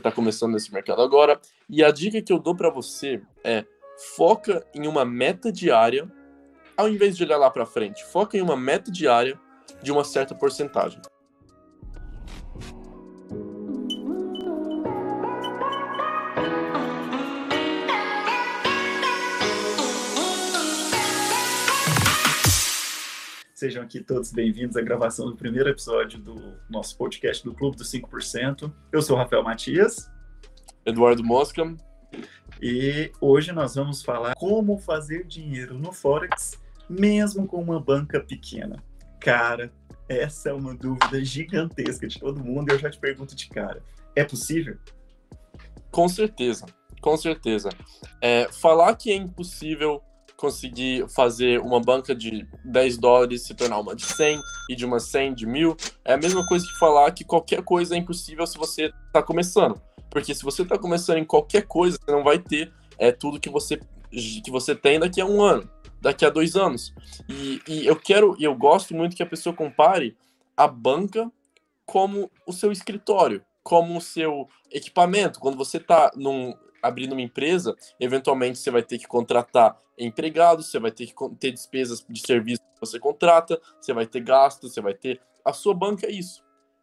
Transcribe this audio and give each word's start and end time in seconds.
está 0.00 0.12
começando 0.12 0.52
nesse 0.52 0.72
mercado 0.72 1.02
agora. 1.02 1.40
E 1.68 1.84
a 1.84 1.90
dica 1.90 2.20
que 2.20 2.32
eu 2.32 2.38
dou 2.38 2.54
para 2.54 2.70
você 2.70 3.22
é 3.44 3.64
foca 4.16 4.66
em 4.74 4.86
uma 4.86 5.04
meta 5.04 5.52
diária, 5.52 6.10
ao 6.76 6.88
invés 6.88 7.16
de 7.16 7.24
olhar 7.24 7.36
lá 7.36 7.50
para 7.50 7.66
frente. 7.66 8.04
Foca 8.04 8.36
em 8.36 8.40
uma 8.40 8.56
meta 8.56 8.90
diária 8.90 9.38
de 9.82 9.92
uma 9.92 10.04
certa 10.04 10.34
porcentagem. 10.34 11.00
Sejam 23.60 23.82
aqui 23.82 24.00
todos 24.00 24.32
bem-vindos 24.32 24.74
à 24.74 24.80
gravação 24.80 25.26
do 25.26 25.36
primeiro 25.36 25.68
episódio 25.68 26.18
do 26.18 26.34
nosso 26.70 26.96
podcast 26.96 27.44
do 27.44 27.54
Clube 27.54 27.76
dos 27.76 27.92
5%. 27.92 28.72
Eu 28.90 29.02
sou 29.02 29.14
o 29.14 29.18
Rafael 29.18 29.42
Matias. 29.42 30.10
Eduardo 30.82 31.22
Mosca. 31.22 31.76
E 32.62 33.12
hoje 33.20 33.52
nós 33.52 33.74
vamos 33.74 34.02
falar 34.02 34.34
como 34.34 34.78
fazer 34.78 35.26
dinheiro 35.26 35.74
no 35.74 35.92
Forex, 35.92 36.58
mesmo 36.88 37.46
com 37.46 37.60
uma 37.60 37.78
banca 37.78 38.18
pequena. 38.18 38.82
Cara, 39.20 39.70
essa 40.08 40.48
é 40.48 40.54
uma 40.54 40.74
dúvida 40.74 41.22
gigantesca 41.22 42.08
de 42.08 42.18
todo 42.18 42.42
mundo 42.42 42.70
e 42.70 42.72
eu 42.72 42.78
já 42.78 42.88
te 42.88 42.98
pergunto 42.98 43.36
de 43.36 43.46
cara: 43.50 43.82
é 44.16 44.24
possível? 44.24 44.78
Com 45.90 46.08
certeza, 46.08 46.64
com 47.02 47.14
certeza. 47.14 47.68
É, 48.22 48.50
falar 48.50 48.96
que 48.96 49.10
é 49.12 49.16
impossível 49.16 50.02
conseguir 50.40 51.06
fazer 51.06 51.60
uma 51.60 51.78
banca 51.78 52.14
de 52.14 52.48
10 52.64 52.96
dólares 52.96 53.42
se 53.42 53.54
tornar 53.54 53.78
uma 53.78 53.94
de 53.94 54.06
100 54.06 54.40
e 54.70 54.74
de 54.74 54.86
uma 54.86 54.98
100 54.98 55.34
de 55.34 55.46
mil, 55.46 55.76
é 56.02 56.14
a 56.14 56.16
mesma 56.16 56.46
coisa 56.46 56.66
que 56.66 56.78
falar 56.78 57.12
que 57.12 57.24
qualquer 57.24 57.62
coisa 57.62 57.94
é 57.94 57.98
impossível 57.98 58.46
se 58.46 58.56
você 58.56 58.90
está 59.06 59.22
começando. 59.22 59.78
Porque 60.08 60.34
se 60.34 60.42
você 60.42 60.62
está 60.62 60.78
começando 60.78 61.18
em 61.18 61.26
qualquer 61.26 61.66
coisa, 61.66 61.98
você 62.00 62.10
não 62.10 62.24
vai 62.24 62.38
ter 62.38 62.72
é, 62.98 63.12
tudo 63.12 63.38
que 63.38 63.50
você, 63.50 63.78
que 64.10 64.50
você 64.50 64.74
tem 64.74 64.98
daqui 64.98 65.20
a 65.20 65.26
um 65.26 65.42
ano, 65.42 65.68
daqui 66.00 66.24
a 66.24 66.30
dois 66.30 66.56
anos. 66.56 66.94
E, 67.28 67.60
e 67.68 67.86
eu 67.86 67.94
quero, 67.94 68.34
e 68.38 68.44
eu 68.44 68.54
gosto 68.54 68.94
muito 68.94 69.14
que 69.14 69.22
a 69.22 69.26
pessoa 69.26 69.54
compare 69.54 70.16
a 70.56 70.66
banca 70.66 71.30
como 71.84 72.30
o 72.46 72.52
seu 72.52 72.72
escritório, 72.72 73.44
como 73.62 73.98
o 73.98 74.00
seu 74.00 74.48
equipamento. 74.70 75.38
Quando 75.38 75.58
você 75.58 75.76
está 75.76 76.10
num, 76.16 76.54
abrindo 76.82 77.12
uma 77.12 77.22
empresa, 77.22 77.74
eventualmente 77.98 78.58
você 78.58 78.70
vai 78.70 78.82
ter 78.82 78.98
que 78.98 79.06
contratar 79.06 79.76
empregados, 79.98 80.70
você 80.70 80.78
vai 80.78 80.90
ter 80.90 81.06
que 81.06 81.14
ter 81.38 81.52
despesas 81.52 82.04
de 82.08 82.20
serviço 82.20 82.62
que 82.74 82.80
você 82.80 82.98
contrata, 82.98 83.60
você 83.80 83.92
vai 83.92 84.06
ter 84.06 84.20
gastos, 84.20 84.72
você 84.72 84.80
vai 84.80 84.94
ter. 84.94 85.20
A 85.44 85.52
sua 85.52 85.74
banca 85.74 86.06
é 86.06 86.10
isso. 86.10 86.42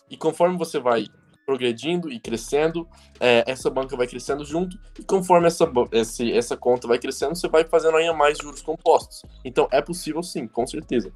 E 0.10 0.16
conforme 0.16 0.58
você 0.58 0.80
vai 0.80 1.08
progredindo 1.46 2.12
e 2.12 2.20
crescendo, 2.20 2.88
é, 3.22 3.44
essa 3.48 3.70
banca 3.70 3.96
vai 3.96 4.06
crescendo 4.06 4.44
junto, 4.44 4.78
e 5.00 5.04
conforme 5.04 5.48
essa, 5.48 5.66
essa, 5.94 6.26
essa 6.26 6.58
conta 6.58 6.88
vai 6.88 7.00
crescendo, 7.00 7.36
você 7.36 7.48
vai 7.48 7.64
fazendo 7.64 7.96
ainda 7.96 8.14
mais 8.14 8.38
juros 8.38 8.62
compostos. 8.62 9.24
Então 9.46 9.68
é 9.72 9.82
possível 9.82 10.22
sim, 10.22 10.46
com 10.46 10.68
certeza. 10.68 11.12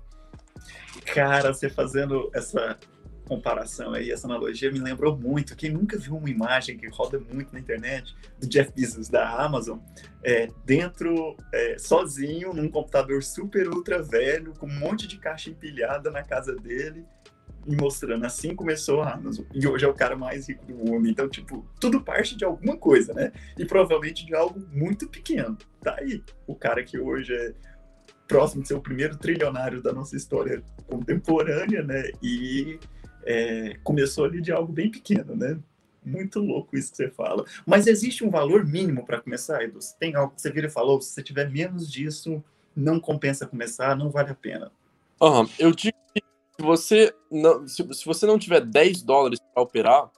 Cara, 1.14 1.54
você 1.54 1.70
fazendo 1.70 2.32
essa 2.34 2.78
comparação 3.26 3.94
aí, 3.94 4.12
essa 4.12 4.28
analogia 4.28 4.72
me 4.72 4.80
lembrou 4.80 5.18
muito. 5.18 5.56
Quem 5.56 5.70
nunca 5.70 5.98
viu 5.98 6.16
uma 6.16 6.30
imagem 6.30 6.78
que 6.78 6.88
roda 6.88 7.20
muito 7.20 7.54
na 7.54 7.60
internet 7.60 8.16
do 8.40 8.48
Jeff 8.48 8.72
Bezos 8.74 9.10
da 9.10 9.30
Amazon, 9.30 9.80
é, 10.24 10.50
dentro, 10.66 11.36
é, 11.54 11.78
sozinho, 11.78 12.54
num 12.54 12.70
computador 12.70 13.24
super 13.24 13.68
ultra 13.70 14.02
velho, 14.02 14.54
com 14.58 14.68
um 14.68 14.80
monte 14.80 15.08
de 15.08 15.18
caixa 15.18 15.50
empilhada 15.50 16.12
na 16.12 16.24
casa 16.24 16.56
dele, 16.56 17.06
e 17.68 17.76
mostrando 17.76 18.26
assim 18.26 18.56
começou 18.56 19.02
a 19.02 19.14
Amazon. 19.14 19.46
E 19.54 19.68
hoje 19.68 19.86
é 19.86 19.88
o 19.88 19.94
cara 19.94 20.16
mais 20.16 20.50
rico 20.50 20.66
do 20.66 20.74
mundo. 20.74 21.08
Então, 21.08 21.30
tipo, 21.30 21.66
tudo 21.80 22.02
parte 22.02 22.36
de 22.36 22.44
alguma 22.44 22.76
coisa, 22.76 23.14
né? 23.14 23.32
E 23.58 23.66
provavelmente 23.66 24.26
de 24.26 24.36
algo 24.36 24.60
muito 24.72 25.08
pequeno. 25.08 25.58
Tá 25.80 25.96
aí 26.00 26.24
o 26.48 26.56
cara 26.56 26.84
que 26.84 26.98
hoje 26.98 27.34
é 27.34 27.54
próximo 28.28 28.62
de 28.62 28.70
ser 28.70 28.76
o 28.76 28.82
primeiro 28.82 29.18
trilionário 29.18 29.82
da 29.82 29.92
nossa 29.92 30.16
história 30.16 30.64
contemporânea, 30.88 31.84
né? 31.84 32.12
E 32.24 32.80
é, 33.26 33.78
começou 33.84 34.26
ali 34.26 34.42
de 34.42 34.52
algo 34.52 34.72
bem 34.72 34.90
pequeno, 34.90 35.36
né? 35.36 35.58
Muito 36.04 36.40
louco 36.40 36.76
isso 36.76 36.92
que 36.92 36.98
você 36.98 37.10
fala. 37.10 37.46
Mas 37.66 37.88
existe 37.88 38.24
um 38.24 38.30
valor 38.30 38.66
mínimo 38.66 39.06
para 39.06 39.22
começar, 39.22 39.64
Edu? 39.64 39.80
Tem 40.00 40.16
algo 40.16 40.34
que 40.34 40.42
você 40.42 40.52
vira 40.52 40.68
e 40.68 40.72
falou, 40.72 41.00
se 41.00 41.14
você 41.14 41.22
tiver 41.22 41.50
menos 41.50 41.92
disso, 41.92 42.44
não 42.76 43.00
compensa 43.00 43.46
começar, 43.46 43.96
não 43.96 44.10
vale 44.10 44.32
a 44.32 44.36
pena. 44.36 44.72
Uhum. 45.22 45.48
Eu 45.60 45.72
digo 45.72 45.98
que 46.14 46.24
se 46.60 46.66
você 46.66 47.16
não, 47.30 47.68
se, 47.68 47.94
se 47.94 48.06
você 48.06 48.26
não 48.26 48.40
tiver 48.40 48.62
10 48.62 49.04
dólares 49.04 49.40
para 49.54 49.62
operar, 49.62 50.10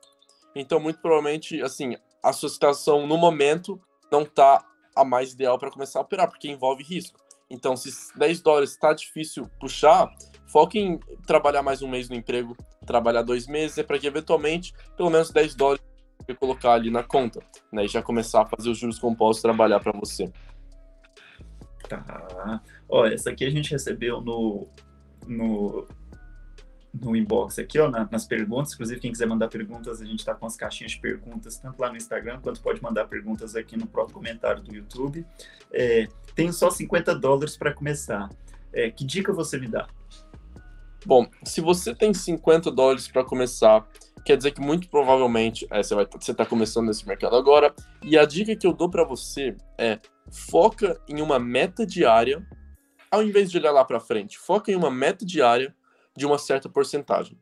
então 0.55 0.79
muito 0.79 0.99
provavelmente, 0.99 1.61
assim, 1.61 1.97
a 2.21 2.31
sua 2.31 2.49
situação 2.49 3.05
no 3.05 3.17
momento 3.17 3.79
não 4.09 4.21
está 4.21 4.65
a 4.95 5.03
mais 5.03 5.33
ideal 5.33 5.57
para 5.57 5.71
começar 5.71 5.99
a 5.99 6.03
operar, 6.03 6.29
porque 6.29 6.47
envolve 6.47 6.83
risco. 6.83 7.19
Então, 7.49 7.75
se 7.75 7.91
10 8.17 8.41
dólares 8.41 8.71
está 8.71 8.93
difícil 8.93 9.49
puxar, 9.59 10.11
foque 10.53 10.79
em 10.79 10.99
trabalhar 11.25 11.63
mais 11.63 11.81
um 11.81 11.87
mês 11.87 12.07
no 12.07 12.15
emprego, 12.15 12.55
trabalhar 12.85 13.23
dois 13.23 13.47
meses, 13.47 13.75
é 13.79 13.83
para 13.83 13.97
que 13.97 14.05
eventualmente 14.05 14.71
pelo 14.95 15.09
menos 15.09 15.31
10 15.31 15.55
dólares 15.55 15.83
você 16.19 16.35
colocar 16.35 16.73
ali 16.73 16.91
na 16.91 17.01
conta, 17.01 17.41
né? 17.71 17.85
E 17.85 17.87
já 17.87 18.03
começar 18.03 18.43
a 18.43 18.45
fazer 18.45 18.69
os 18.69 18.77
juros 18.77 18.99
compostos 18.99 19.41
trabalhar 19.41 19.79
para 19.79 19.91
você. 19.91 20.31
Tá. 21.89 22.61
Ó, 22.87 23.05
essa 23.07 23.31
aqui 23.31 23.43
a 23.43 23.49
gente 23.49 23.71
recebeu 23.71 24.21
no, 24.21 24.67
no, 25.27 25.87
no 26.93 27.15
inbox 27.15 27.57
aqui, 27.57 27.79
ó, 27.79 27.89
na, 27.89 28.07
nas 28.09 28.25
perguntas. 28.25 28.73
Inclusive, 28.73 29.01
quem 29.01 29.11
quiser 29.11 29.25
mandar 29.25 29.47
perguntas, 29.47 30.01
a 30.01 30.05
gente 30.05 30.19
está 30.19 30.35
com 30.35 30.45
as 30.45 30.55
caixinhas 30.55 30.91
de 30.91 30.99
perguntas, 30.99 31.57
tanto 31.57 31.81
lá 31.81 31.89
no 31.89 31.97
Instagram, 31.97 32.39
quanto 32.41 32.61
pode 32.61 32.81
mandar 32.81 33.05
perguntas 33.05 33.55
aqui 33.55 33.75
no 33.75 33.87
próprio 33.87 34.13
comentário 34.13 34.61
do 34.61 34.73
YouTube. 34.73 35.25
É, 35.71 36.07
tenho 36.35 36.53
só 36.53 36.69
50 36.69 37.15
dólares 37.15 37.57
para 37.57 37.73
começar. 37.73 38.29
É, 38.71 38.89
que 38.89 39.03
dica 39.03 39.33
você 39.33 39.57
me 39.57 39.67
dá? 39.67 39.87
Bom, 41.05 41.27
se 41.43 41.61
você 41.61 41.93
tem 41.93 42.13
50 42.13 42.71
dólares 42.71 43.07
para 43.07 43.23
começar, 43.23 43.87
quer 44.25 44.37
dizer 44.37 44.51
que 44.51 44.61
muito 44.61 44.89
provavelmente 44.89 45.67
é, 45.69 45.81
você 45.83 46.31
está 46.31 46.45
começando 46.45 46.87
nesse 46.87 47.07
mercado 47.07 47.35
agora. 47.35 47.73
E 48.01 48.17
a 48.17 48.25
dica 48.25 48.55
que 48.55 48.65
eu 48.65 48.73
dou 48.73 48.89
para 48.89 49.03
você 49.03 49.55
é 49.77 49.99
foca 50.31 50.99
em 51.07 51.21
uma 51.21 51.37
meta 51.37 51.85
diária, 51.85 52.45
ao 53.11 53.21
invés 53.21 53.51
de 53.51 53.57
olhar 53.57 53.71
lá 53.71 53.83
para 53.83 53.99
frente. 53.99 54.37
Foca 54.37 54.71
em 54.71 54.75
uma 54.75 54.89
meta 54.89 55.25
diária 55.25 55.75
de 56.15 56.25
uma 56.25 56.37
certa 56.37 56.69
porcentagem. 56.69 57.37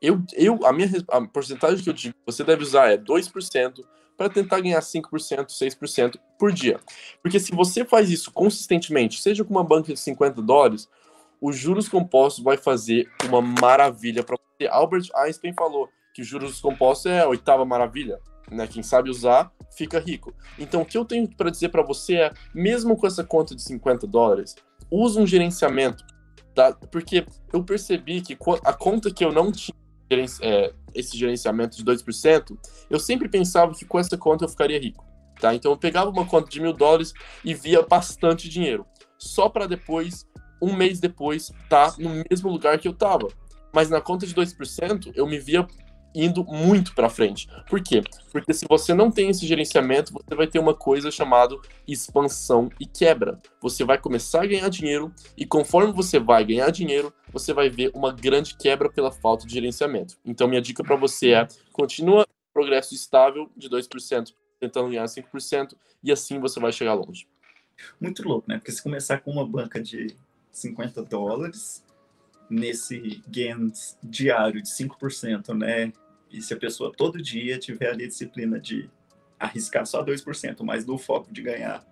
Eu, 0.00 0.22
eu, 0.34 0.64
a 0.64 0.72
minha 0.72 0.88
a 1.10 1.26
porcentagem 1.26 1.82
que 1.82 1.90
eu 1.90 1.94
digo 1.94 2.14
você 2.24 2.44
deve 2.44 2.62
usar 2.62 2.92
é 2.92 2.96
2% 2.96 3.84
para 4.16 4.28
tentar 4.28 4.60
ganhar 4.60 4.80
5%, 4.80 5.46
6% 5.46 6.16
por 6.38 6.52
dia. 6.52 6.80
Porque 7.22 7.38
se 7.38 7.52
você 7.52 7.84
faz 7.84 8.10
isso 8.10 8.32
consistentemente, 8.32 9.22
seja 9.22 9.44
com 9.44 9.50
uma 9.50 9.64
banca 9.64 9.92
de 9.92 9.98
50 10.00 10.42
dólares, 10.42 10.88
os 11.40 11.56
juros 11.56 11.88
compostos 11.88 12.42
vai 12.42 12.56
fazer 12.56 13.10
uma 13.26 13.40
maravilha 13.40 14.22
para 14.22 14.36
você. 14.36 14.68
Albert 14.68 15.08
Einstein 15.14 15.52
falou 15.52 15.88
que 16.14 16.22
os 16.22 16.28
juros 16.28 16.60
compostos 16.60 17.06
é 17.06 17.20
a 17.20 17.28
oitava 17.28 17.64
maravilha. 17.64 18.20
Né? 18.50 18.66
Quem 18.66 18.82
sabe 18.82 19.10
usar 19.10 19.52
fica 19.76 20.00
rico. 20.00 20.34
Então, 20.58 20.82
o 20.82 20.84
que 20.84 20.96
eu 20.96 21.04
tenho 21.04 21.28
para 21.28 21.50
dizer 21.50 21.68
para 21.68 21.82
você 21.82 22.14
é, 22.16 22.32
mesmo 22.54 22.96
com 22.96 23.06
essa 23.06 23.22
conta 23.22 23.54
de 23.54 23.62
50 23.62 24.06
dólares, 24.06 24.56
use 24.90 25.18
um 25.18 25.26
gerenciamento 25.26 26.04
Tá? 26.58 26.72
Porque 26.72 27.24
eu 27.52 27.62
percebi 27.62 28.20
que 28.20 28.36
a 28.64 28.72
conta 28.72 29.12
que 29.12 29.24
eu 29.24 29.30
não 29.30 29.52
tinha 29.52 29.72
é, 30.42 30.74
esse 30.92 31.16
gerenciamento 31.16 31.76
de 31.76 31.84
2%, 31.84 32.58
eu 32.90 32.98
sempre 32.98 33.28
pensava 33.28 33.72
que 33.72 33.84
com 33.84 33.96
essa 33.96 34.18
conta 34.18 34.44
eu 34.44 34.48
ficaria 34.48 34.76
rico. 34.76 35.06
Tá? 35.40 35.54
Então 35.54 35.70
eu 35.70 35.76
pegava 35.76 36.10
uma 36.10 36.26
conta 36.26 36.50
de 36.50 36.60
mil 36.60 36.72
dólares 36.72 37.12
e 37.44 37.54
via 37.54 37.82
bastante 37.82 38.48
dinheiro. 38.48 38.84
Só 39.16 39.48
para 39.48 39.68
depois, 39.68 40.26
um 40.60 40.74
mês 40.74 41.00
depois, 41.00 41.52
tá 41.68 41.94
no 41.98 42.22
mesmo 42.28 42.50
lugar 42.50 42.78
que 42.78 42.88
eu 42.88 42.92
tava. 42.92 43.28
Mas 43.72 43.90
na 43.90 44.00
conta 44.00 44.26
de 44.26 44.34
2%, 44.34 45.12
eu 45.14 45.26
me 45.26 45.38
via 45.38 45.66
indo 46.14 46.44
muito 46.44 46.94
para 46.94 47.08
frente. 47.08 47.48
Por 47.68 47.82
quê? 47.82 48.02
Porque 48.32 48.52
se 48.52 48.66
você 48.68 48.94
não 48.94 49.10
tem 49.10 49.28
esse 49.28 49.46
gerenciamento, 49.46 50.12
você 50.12 50.34
vai 50.34 50.46
ter 50.46 50.58
uma 50.58 50.74
coisa 50.74 51.10
chamada 51.10 51.54
expansão 51.86 52.70
e 52.80 52.86
quebra. 52.86 53.40
Você 53.60 53.84
vai 53.84 53.98
começar 53.98 54.42
a 54.42 54.46
ganhar 54.46 54.68
dinheiro 54.68 55.12
e 55.36 55.46
conforme 55.46 55.92
você 55.92 56.18
vai 56.18 56.44
ganhar 56.44 56.70
dinheiro, 56.70 57.12
você 57.32 57.52
vai 57.52 57.68
ver 57.68 57.90
uma 57.94 58.12
grande 58.12 58.56
quebra 58.56 58.90
pela 58.90 59.12
falta 59.12 59.46
de 59.46 59.52
gerenciamento. 59.52 60.16
Então 60.24 60.48
minha 60.48 60.60
dica 60.60 60.82
para 60.82 60.96
você 60.96 61.32
é: 61.32 61.48
continua 61.72 62.26
progresso 62.52 62.94
estável 62.94 63.50
de 63.56 63.68
2%, 63.68 64.32
tentando 64.58 64.88
ganhar 64.88 65.04
5% 65.04 65.76
e 66.02 66.10
assim 66.10 66.40
você 66.40 66.58
vai 66.58 66.72
chegar 66.72 66.94
longe. 66.94 67.28
Muito 68.00 68.26
louco, 68.26 68.48
né? 68.48 68.58
Porque 68.58 68.72
se 68.72 68.82
começar 68.82 69.20
com 69.20 69.30
uma 69.30 69.46
banca 69.46 69.80
de 69.80 70.16
50 70.52 71.02
dólares, 71.02 71.84
nesse 72.48 73.22
gains 73.28 73.98
diário 74.02 74.62
de 74.62 74.68
5%, 74.68 75.56
né? 75.56 75.92
E 76.30 76.42
se 76.42 76.52
a 76.52 76.56
pessoa 76.56 76.92
todo 76.94 77.20
dia 77.20 77.58
tiver 77.58 77.90
ali 77.90 78.04
a 78.04 78.08
disciplina 78.08 78.58
de 78.58 78.90
arriscar 79.38 79.86
só 79.86 80.04
2%, 80.04 80.62
mas 80.62 80.84
do 80.84 80.98
foco 80.98 81.32
de 81.32 81.42
ganhar 81.42 81.84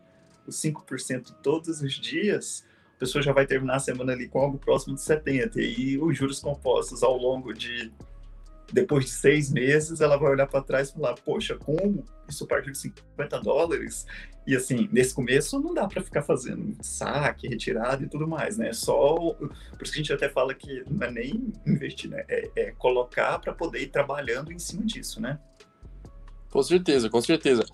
os 0.47 0.57
5% 0.57 1.35
todos 1.43 1.81
os 1.81 1.95
dias, 1.95 2.65
a 2.97 2.99
pessoa 2.99 3.23
já 3.23 3.33
vai 3.33 3.47
terminar 3.47 3.77
a 3.77 3.81
semana 3.81 4.13
ali 4.13 4.29
com 4.29 4.39
algo 4.39 4.59
próximo 4.59 4.95
de 4.95 5.01
70%. 5.01 5.57
E 5.57 5.99
os 5.99 6.17
juros 6.17 6.41
compostos 6.41 7.03
ao 7.03 7.17
longo 7.17 7.53
de 7.53 7.93
depois 8.73 9.05
de 9.05 9.11
seis 9.11 9.51
meses, 9.51 10.01
ela 10.01 10.17
vai 10.17 10.31
olhar 10.31 10.47
para 10.47 10.63
trás 10.63 10.89
e 10.89 10.95
falar: 10.95 11.15
Poxa, 11.15 11.57
como 11.57 12.05
isso 12.29 12.47
partiu 12.47 12.73
de 12.73 12.79
50 12.79 13.41
dólares? 13.41 14.07
E 14.47 14.55
assim, 14.55 14.89
nesse 14.93 15.15
começo 15.15 15.61
não 15.61 15.75
dá 15.75 15.89
para 15.89 16.03
ficar 16.03 16.23
fazendo 16.23 16.77
saque, 16.81 17.49
retirada 17.49 18.05
e 18.05 18.09
tudo 18.09 18.29
mais, 18.29 18.57
né? 18.57 18.73
Só. 18.73 19.15
Por 19.17 19.83
isso 19.83 19.93
que 19.93 19.99
a 19.99 20.03
gente 20.03 20.13
até 20.13 20.29
fala 20.29 20.55
que 20.55 20.85
não 20.89 21.07
é 21.07 21.11
nem 21.11 21.53
investir, 21.67 22.11
né? 22.11 22.25
É, 22.29 22.51
é 22.57 22.71
colocar 22.73 23.39
para 23.41 23.53
poder 23.53 23.81
ir 23.81 23.89
trabalhando 23.89 24.53
em 24.53 24.59
cima 24.59 24.85
disso, 24.85 25.21
né? 25.21 25.39
Com 26.51 26.63
certeza, 26.63 27.11
com 27.11 27.21
certeza. 27.21 27.65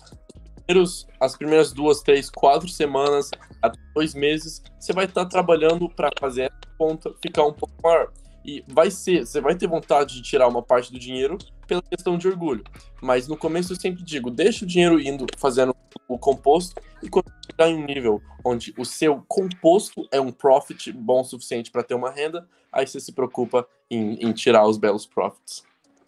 As 1.19 1.35
primeiras 1.35 1.73
duas, 1.73 2.01
três, 2.01 2.29
quatro 2.29 2.67
semanas, 2.67 3.29
até 3.61 3.77
dois 3.93 4.15
meses, 4.15 4.63
você 4.79 4.93
vai 4.93 5.05
estar 5.05 5.25
trabalhando 5.25 5.89
para 5.89 6.09
fazer 6.19 6.43
essa 6.43 6.75
conta 6.77 7.13
ficar 7.21 7.45
um 7.45 7.53
pouco 7.53 7.75
maior. 7.83 8.11
E 8.45 8.63
vai 8.67 8.91
ser, 8.91 9.25
você 9.25 9.39
vai 9.39 9.55
ter 9.55 9.67
vontade 9.67 10.15
de 10.15 10.21
tirar 10.21 10.47
uma 10.47 10.61
parte 10.61 10.91
do 10.91 10.99
dinheiro 10.99 11.37
pela 11.67 11.81
questão 11.81 12.17
de 12.17 12.27
orgulho. 12.27 12.63
Mas 13.01 13.27
no 13.27 13.37
começo 13.37 13.71
eu 13.71 13.79
sempre 13.79 14.03
digo, 14.03 14.29
deixa 14.29 14.65
o 14.65 14.67
dinheiro 14.67 14.99
indo 14.99 15.25
fazendo 15.37 15.75
o 16.07 16.17
composto 16.17 16.81
e 17.01 17.09
quando 17.09 17.31
chegar 17.49 17.69
em 17.69 17.75
um 17.75 17.85
nível 17.85 18.21
onde 18.43 18.73
o 18.77 18.83
seu 18.83 19.23
composto 19.27 20.07
é 20.11 20.19
um 20.19 20.31
profit 20.31 20.91
bom 20.91 21.21
o 21.21 21.23
suficiente 21.23 21.71
para 21.71 21.83
ter 21.83 21.93
uma 21.93 22.11
renda, 22.11 22.47
aí 22.71 22.85
você 22.85 22.99
se 22.99 23.13
preocupa 23.13 23.67
em, 23.89 24.15
em 24.15 24.33
tirar 24.33 24.67
os 24.67 24.77
belos 24.77 25.05
profits. 25.05 25.63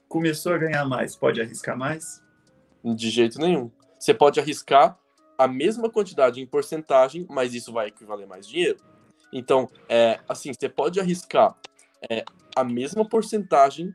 Começou 0.08 0.54
a 0.54 0.58
ganhar 0.58 0.86
mais, 0.86 1.16
pode 1.16 1.42
arriscar 1.42 1.78
mais? 1.78 2.22
De 2.84 3.10
jeito 3.10 3.40
nenhum. 3.40 3.72
Você 3.98 4.14
pode 4.14 4.40
arriscar 4.40 4.98
a 5.38 5.48
mesma 5.48 5.90
quantidade 5.90 6.42
em 6.42 6.46
porcentagem, 6.46 7.26
mas 7.30 7.54
isso 7.54 7.72
vai 7.72 7.88
equivaler 7.88 8.28
mais 8.28 8.48
dinheiro. 8.48 8.78
Então, 9.34 9.70
é, 9.90 10.20
assim, 10.30 10.52
você 10.54 10.70
pode 10.70 11.00
arriscar 11.00 11.56
é, 12.10 12.24
a 12.56 12.64
mesma 12.64 13.08
porcentagem, 13.08 13.94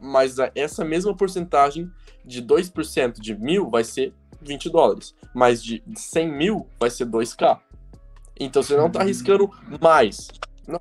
mas 0.00 0.36
essa 0.54 0.84
mesma 0.84 1.16
porcentagem 1.16 1.90
de 2.24 2.42
2% 2.42 3.20
de 3.20 3.34
mil 3.34 3.70
vai 3.70 3.84
ser 3.84 4.12
20 4.40 4.70
dólares, 4.70 5.14
mas 5.34 5.62
de 5.62 5.82
100 5.94 6.32
mil 6.32 6.68
vai 6.78 6.90
ser 6.90 7.06
2K. 7.06 7.60
Então 8.38 8.62
você 8.62 8.76
não 8.76 8.88
está 8.88 9.00
arriscando 9.00 9.50
mais. 9.80 10.28
Não. 10.66 10.80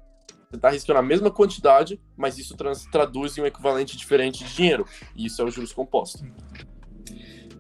Você 0.50 0.56
está 0.56 0.70
arriscando 0.70 1.00
a 1.00 1.04
mesma 1.04 1.30
quantidade, 1.30 2.02
mas 2.18 2.38
isso 2.38 2.56
traduz 2.92 3.38
em 3.38 3.42
um 3.42 3.46
equivalente 3.46 3.96
diferente 3.96 4.44
de 4.44 4.56
dinheiro. 4.56 4.86
E 5.16 5.26
isso 5.28 5.42
é 5.42 5.46
o 5.46 5.52
juros 5.52 5.72
composto. 5.72 6.26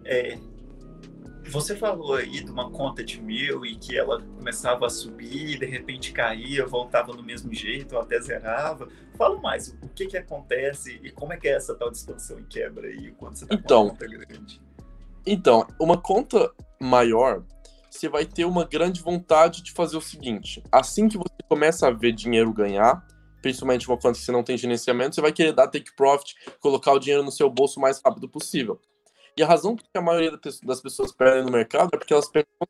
É, 0.03 0.37
você 1.51 1.75
falou 1.75 2.15
aí 2.15 2.43
de 2.43 2.49
uma 2.49 2.71
conta 2.71 3.03
de 3.03 3.21
mil 3.21 3.65
e 3.65 3.75
que 3.75 3.97
ela 3.97 4.21
começava 4.37 4.85
a 4.87 4.89
subir, 4.89 5.59
de 5.59 5.65
repente 5.65 6.13
caía, 6.13 6.65
voltava 6.65 7.13
no 7.13 7.21
mesmo 7.21 7.53
jeito, 7.53 7.95
ou 7.95 8.01
até 8.01 8.19
zerava. 8.21 8.87
Fala 9.17 9.39
mais, 9.39 9.77
o 9.83 9.89
que 9.89 10.07
que 10.07 10.17
acontece 10.17 10.99
e 11.03 11.11
como 11.11 11.33
é 11.33 11.37
que 11.37 11.47
é 11.47 11.51
essa 11.51 11.75
tal 11.75 11.91
de 11.91 11.97
expansão 11.97 12.39
e 12.39 12.43
quebra 12.43 12.87
aí 12.87 13.11
quando 13.17 13.35
você 13.35 13.43
está 13.43 13.55
então, 13.55 13.89
com 13.89 13.93
uma 13.93 13.99
conta 13.99 14.07
grande? 14.07 14.61
Então, 15.25 15.67
uma 15.79 15.97
conta 16.01 16.51
maior, 16.79 17.43
você 17.89 18.07
vai 18.07 18.25
ter 18.25 18.45
uma 18.45 18.63
grande 18.63 19.01
vontade 19.01 19.61
de 19.61 19.71
fazer 19.71 19.97
o 19.97 20.01
seguinte: 20.01 20.63
assim 20.71 21.09
que 21.09 21.17
você 21.17 21.43
começa 21.49 21.87
a 21.87 21.91
ver 21.91 22.13
dinheiro 22.13 22.53
ganhar, 22.53 23.05
principalmente 23.41 23.87
uma 23.87 23.97
conta 23.97 24.17
que 24.17 24.25
você 24.25 24.31
não 24.31 24.43
tem 24.43 24.57
gerenciamento, 24.57 25.15
você 25.15 25.21
vai 25.21 25.33
querer 25.33 25.53
dar 25.53 25.67
take 25.67 25.93
profit, 25.95 26.33
colocar 26.59 26.93
o 26.93 26.99
dinheiro 26.99 27.23
no 27.23 27.31
seu 27.31 27.49
bolso 27.49 27.79
o 27.79 27.81
mais 27.81 28.01
rápido 28.03 28.29
possível. 28.29 28.79
E 29.37 29.43
a 29.43 29.47
razão 29.47 29.75
que 29.75 29.85
a 29.95 30.01
maioria 30.01 30.31
das 30.63 30.81
pessoas 30.81 31.11
perdem 31.11 31.43
no 31.43 31.51
mercado 31.51 31.89
é 31.93 31.97
porque 31.97 32.13
elas 32.13 32.29
perguntam: 32.29 32.67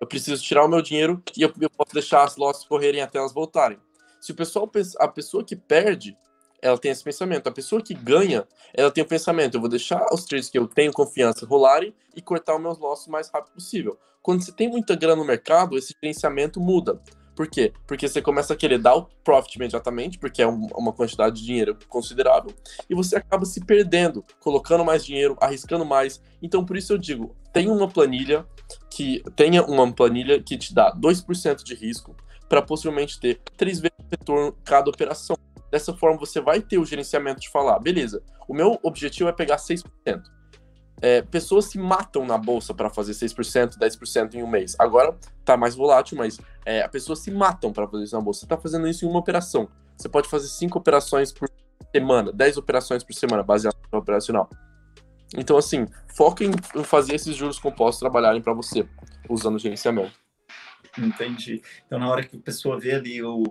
eu 0.00 0.06
preciso 0.06 0.42
tirar 0.42 0.64
o 0.64 0.68
meu 0.68 0.82
dinheiro 0.82 1.22
e 1.36 1.42
eu, 1.42 1.52
posso 1.70 1.92
deixar 1.92 2.24
as 2.24 2.36
losses 2.36 2.64
correrem 2.64 3.00
até 3.00 3.18
elas 3.18 3.32
voltarem. 3.32 3.78
Se 4.20 4.32
o 4.32 4.34
pessoal, 4.34 4.70
a 4.98 5.08
pessoa 5.08 5.44
que 5.44 5.54
perde, 5.54 6.16
ela 6.60 6.78
tem 6.78 6.90
esse 6.90 7.02
pensamento. 7.02 7.48
A 7.48 7.52
pessoa 7.52 7.82
que 7.82 7.94
ganha, 7.94 8.46
ela 8.74 8.90
tem 8.90 9.04
o 9.04 9.06
pensamento: 9.06 9.56
eu 9.56 9.60
vou 9.60 9.70
deixar 9.70 10.04
os 10.12 10.24
trades 10.24 10.50
que 10.50 10.58
eu 10.58 10.66
tenho 10.66 10.92
confiança 10.92 11.46
rolarem 11.46 11.94
e 12.16 12.20
cortar 12.20 12.56
os 12.56 12.62
meus 12.62 12.78
losses 12.78 13.06
o 13.06 13.10
mais 13.10 13.28
rápido 13.28 13.54
possível. 13.54 13.98
Quando 14.20 14.44
você 14.44 14.52
tem 14.52 14.68
muita 14.68 14.94
grana 14.96 15.16
no 15.16 15.24
mercado, 15.24 15.76
esse 15.76 15.94
gerenciamento 16.00 16.60
muda. 16.60 17.00
Por 17.34 17.48
quê? 17.48 17.72
Porque 17.86 18.06
você 18.06 18.20
começa 18.20 18.52
a 18.52 18.56
querer 18.56 18.78
dar 18.78 18.94
o 18.94 19.08
profit 19.24 19.56
imediatamente, 19.56 20.18
porque 20.18 20.42
é 20.42 20.46
um, 20.46 20.66
uma 20.74 20.92
quantidade 20.92 21.36
de 21.36 21.44
dinheiro 21.44 21.78
considerável, 21.88 22.52
e 22.88 22.94
você 22.94 23.16
acaba 23.16 23.44
se 23.44 23.64
perdendo, 23.64 24.24
colocando 24.40 24.84
mais 24.84 25.04
dinheiro, 25.04 25.36
arriscando 25.40 25.84
mais. 25.84 26.20
Então, 26.42 26.64
por 26.64 26.76
isso 26.76 26.92
eu 26.92 26.98
digo, 26.98 27.34
tenha 27.52 27.72
uma 27.72 27.88
planilha 27.88 28.46
que 28.90 29.22
tenha 29.34 29.62
uma 29.64 29.90
planilha 29.92 30.42
que 30.42 30.56
te 30.56 30.74
dá 30.74 30.94
2% 30.94 31.62
de 31.62 31.74
risco 31.74 32.14
para 32.48 32.60
possivelmente 32.60 33.18
ter 33.18 33.40
três 33.56 33.80
vezes 33.80 33.96
o 33.98 34.10
retorno 34.10 34.52
cada 34.64 34.90
operação. 34.90 35.36
Dessa 35.70 35.94
forma, 35.94 36.18
você 36.18 36.38
vai 36.38 36.60
ter 36.60 36.78
o 36.78 36.84
gerenciamento 36.84 37.40
de 37.40 37.48
falar, 37.48 37.78
beleza, 37.78 38.22
o 38.46 38.52
meu 38.52 38.78
objetivo 38.82 39.30
é 39.30 39.32
pegar 39.32 39.56
6% 39.56 39.82
é, 41.02 41.20
pessoas 41.20 41.64
se 41.64 41.78
matam 41.78 42.24
na 42.24 42.38
bolsa 42.38 42.72
para 42.72 42.88
fazer 42.88 43.12
6%, 43.12 43.76
10% 43.76 44.34
em 44.34 44.42
um 44.42 44.46
mês. 44.46 44.76
Agora 44.78 45.18
tá 45.44 45.56
mais 45.56 45.74
volátil, 45.74 46.16
mas 46.16 46.38
é, 46.64 46.86
pessoa 46.86 47.16
se 47.16 47.28
matam 47.28 47.72
para 47.72 47.88
fazer 47.88 48.04
isso 48.04 48.14
na 48.14 48.22
bolsa. 48.22 48.40
Você 48.40 48.46
tá 48.46 48.56
fazendo 48.56 48.86
isso 48.86 49.04
em 49.04 49.08
uma 49.08 49.18
operação. 49.18 49.68
Você 49.96 50.08
pode 50.08 50.28
fazer 50.28 50.46
5 50.46 50.78
operações 50.78 51.32
por 51.32 51.50
semana, 51.92 52.32
10 52.32 52.56
operações 52.56 53.02
por 53.02 53.14
semana, 53.14 53.42
baseado 53.42 53.76
no 53.92 53.98
operacional. 53.98 54.48
Então, 55.36 55.56
assim, 55.56 55.86
foca 56.14 56.44
em 56.44 56.52
fazer 56.84 57.16
esses 57.16 57.34
juros 57.34 57.58
compostos 57.58 57.98
trabalharem 57.98 58.40
para 58.40 58.52
você, 58.52 58.88
usando 59.28 59.58
gerenciamento. 59.58 60.12
Entendi. 60.96 61.62
Então, 61.84 61.98
na 61.98 62.08
hora 62.08 62.22
que 62.22 62.36
a 62.36 62.40
pessoa 62.40 62.78
vê 62.78 62.94
ali 62.94 63.22
o, 63.22 63.42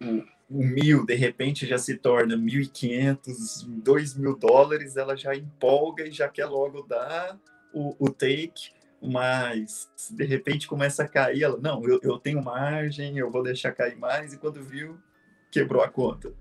o 0.00 0.24
o 0.52 0.64
mil, 0.64 1.06
de 1.06 1.14
repente, 1.14 1.66
já 1.66 1.78
se 1.78 1.96
torna 1.96 2.36
1.500, 2.36 3.66
2 3.66 4.14
mil 4.16 4.36
dólares, 4.36 4.96
ela 4.96 5.16
já 5.16 5.34
empolga 5.34 6.06
e 6.06 6.12
já 6.12 6.28
quer 6.28 6.46
logo 6.46 6.82
dar 6.82 7.38
o, 7.72 7.96
o 7.98 8.10
take, 8.10 8.70
mas 9.02 9.88
de 10.10 10.24
repente 10.24 10.68
começa 10.68 11.02
a 11.02 11.08
cair, 11.08 11.42
ela, 11.42 11.58
não, 11.58 11.82
eu, 11.84 11.98
eu 12.02 12.18
tenho 12.18 12.42
margem, 12.42 13.16
eu 13.16 13.30
vou 13.30 13.42
deixar 13.42 13.72
cair 13.72 13.96
mais, 13.96 14.32
e 14.34 14.38
quando 14.38 14.62
viu, 14.62 14.98
quebrou 15.50 15.82
a 15.82 15.88
conta. 15.88 16.32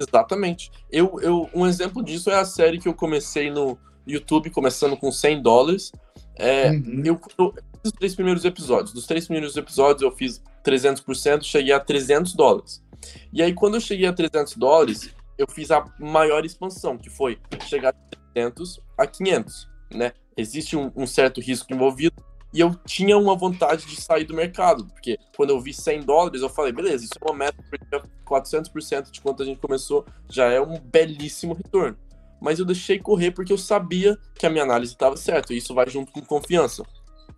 Exatamente. 0.00 0.70
Eu, 0.90 1.18
eu, 1.20 1.50
um 1.52 1.66
exemplo 1.66 2.04
disso 2.04 2.30
é 2.30 2.36
a 2.36 2.44
série 2.44 2.78
que 2.78 2.86
eu 2.86 2.94
comecei 2.94 3.50
no 3.50 3.76
YouTube, 4.06 4.50
começando 4.50 4.96
com 4.96 5.10
100 5.10 5.42
dólares. 5.42 5.90
É, 6.36 6.70
uhum. 6.70 7.02
eu, 7.04 7.20
eu, 7.38 7.54
os 7.82 7.92
três 7.92 8.14
primeiros 8.14 8.44
episódios. 8.44 8.92
Dos 8.92 9.06
três 9.06 9.24
primeiros 9.24 9.56
episódios 9.56 10.02
eu 10.02 10.12
fiz 10.12 10.42
300%, 10.64 11.42
cheguei 11.42 11.72
a 11.72 11.80
300 11.80 12.34
dólares. 12.34 12.82
E 13.32 13.42
aí, 13.42 13.52
quando 13.52 13.74
eu 13.74 13.80
cheguei 13.80 14.06
a 14.06 14.12
300 14.12 14.56
dólares, 14.56 15.14
eu 15.38 15.46
fiz 15.50 15.70
a 15.70 15.84
maior 15.98 16.44
expansão, 16.44 16.96
que 16.96 17.10
foi 17.10 17.38
chegar 17.66 17.92
de 17.92 18.18
300 18.34 18.80
a 18.96 19.06
500, 19.06 19.68
né? 19.94 20.12
Existe 20.36 20.76
um, 20.76 20.90
um, 20.96 21.06
certo 21.06 21.40
risco 21.40 21.72
envolvido 21.72 22.14
e 22.52 22.60
eu 22.60 22.74
tinha 22.86 23.16
uma 23.16 23.34
vontade 23.34 23.86
de 23.86 24.00
sair 24.00 24.24
do 24.24 24.34
mercado, 24.34 24.86
porque 24.86 25.18
quando 25.36 25.50
eu 25.50 25.60
vi 25.60 25.72
100 25.72 26.02
dólares, 26.02 26.42
eu 26.42 26.48
falei, 26.48 26.72
beleza, 26.72 27.04
isso 27.04 27.14
é 27.20 27.24
uma 27.24 27.36
meta, 27.36 27.62
porque 27.68 27.84
400% 28.24 29.10
de 29.10 29.20
quanto 29.20 29.42
a 29.42 29.46
gente 29.46 29.60
começou 29.60 30.06
já 30.28 30.46
é 30.46 30.60
um 30.60 30.78
belíssimo 30.78 31.54
retorno. 31.54 31.96
Mas 32.40 32.58
eu 32.58 32.64
deixei 32.64 32.98
correr 32.98 33.30
porque 33.30 33.52
eu 33.52 33.58
sabia 33.58 34.18
que 34.34 34.46
a 34.46 34.50
minha 34.50 34.64
análise 34.64 34.92
estava 34.92 35.16
certa, 35.16 35.54
e 35.54 35.58
isso 35.58 35.74
vai 35.74 35.88
junto 35.88 36.12
com 36.12 36.20
confiança 36.22 36.82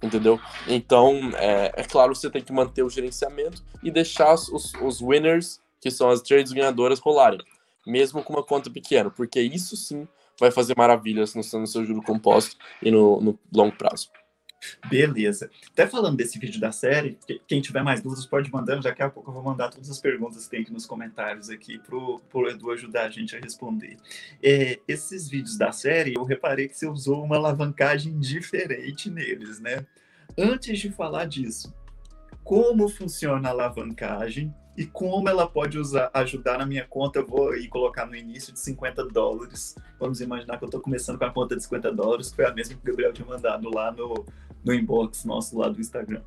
entendeu? 0.02 0.40
Então, 0.66 1.30
é, 1.36 1.72
é, 1.76 1.84
claro, 1.84 2.14
você 2.14 2.30
tem 2.30 2.42
que 2.42 2.52
manter 2.52 2.82
o 2.82 2.90
gerenciamento 2.90 3.62
e 3.82 3.90
deixar 3.90 4.34
os, 4.34 4.72
os 4.74 5.00
winners, 5.00 5.60
que 5.80 5.90
são 5.90 6.08
as 6.10 6.20
trades 6.20 6.52
ganhadoras, 6.52 6.98
rolarem, 6.98 7.40
mesmo 7.86 8.22
com 8.22 8.32
uma 8.32 8.42
conta 8.42 8.70
pequena, 8.70 9.10
porque 9.10 9.40
isso 9.40 9.76
sim 9.76 10.06
vai 10.38 10.50
fazer 10.50 10.76
maravilhas 10.76 11.34
no, 11.34 11.42
seu 11.42 11.84
juro 11.84 12.02
composto 12.02 12.56
e 12.82 12.90
no, 12.90 13.20
no 13.20 13.38
longo 13.52 13.76
prazo. 13.76 14.08
Beleza. 14.88 15.50
Até 15.72 15.86
falando 15.86 16.16
desse 16.16 16.38
vídeo 16.38 16.60
da 16.60 16.72
série, 16.72 17.18
quem 17.46 17.60
tiver 17.60 17.82
mais 17.82 18.00
dúvidas 18.02 18.26
pode 18.26 18.50
mandar, 18.50 18.80
daqui 18.80 19.02
a 19.02 19.10
pouco 19.10 19.30
eu 19.30 19.34
vou 19.34 19.42
mandar 19.42 19.68
todas 19.68 19.90
as 19.90 20.00
perguntas 20.00 20.44
que 20.44 20.50
tem 20.50 20.62
aqui 20.62 20.72
nos 20.72 20.86
comentários 20.86 21.48
aqui 21.48 21.78
pro, 21.78 22.20
pro 22.28 22.48
Edu 22.48 22.70
ajudar 22.72 23.04
a 23.04 23.10
gente 23.10 23.36
a 23.36 23.40
responder. 23.40 23.96
É, 24.42 24.80
esses 24.88 25.28
vídeos 25.28 25.56
da 25.56 25.72
série, 25.72 26.14
eu 26.14 26.24
reparei 26.24 26.68
que 26.68 26.76
você 26.76 26.86
usou 26.86 27.24
uma 27.24 27.36
alavancagem 27.36 28.18
diferente 28.18 29.10
neles, 29.10 29.60
né? 29.60 29.86
Antes 30.36 30.78
de 30.78 30.90
falar 30.90 31.26
disso, 31.26 31.74
como 32.44 32.88
funciona 32.88 33.48
a 33.48 33.52
alavancagem 33.52 34.54
e 34.76 34.86
como 34.86 35.28
ela 35.28 35.44
pode 35.44 35.76
usar, 35.76 36.08
ajudar 36.14 36.58
na 36.58 36.64
minha 36.64 36.86
conta. 36.86 37.18
Eu 37.18 37.26
vou 37.26 37.50
aí 37.50 37.66
colocar 37.66 38.06
no 38.06 38.14
início 38.14 38.52
de 38.52 38.60
50 38.60 39.06
dólares. 39.06 39.74
Vamos 39.98 40.20
imaginar 40.20 40.56
que 40.56 40.62
eu 40.62 40.68
estou 40.68 40.80
começando 40.80 41.18
com 41.18 41.24
a 41.24 41.32
conta 41.32 41.56
de 41.56 41.64
50 41.64 41.92
dólares, 41.92 42.30
que 42.30 42.36
foi 42.36 42.46
a 42.46 42.54
mesma 42.54 42.76
que 42.76 42.80
o 42.80 42.84
Gabriel 42.84 43.12
tinha 43.12 43.26
mandado 43.26 43.68
lá 43.74 43.90
no, 43.90 44.24
no 44.68 44.74
inbox 44.74 45.24
nosso 45.24 45.58
lá 45.58 45.68
do 45.68 45.80
Instagram. 45.80 46.20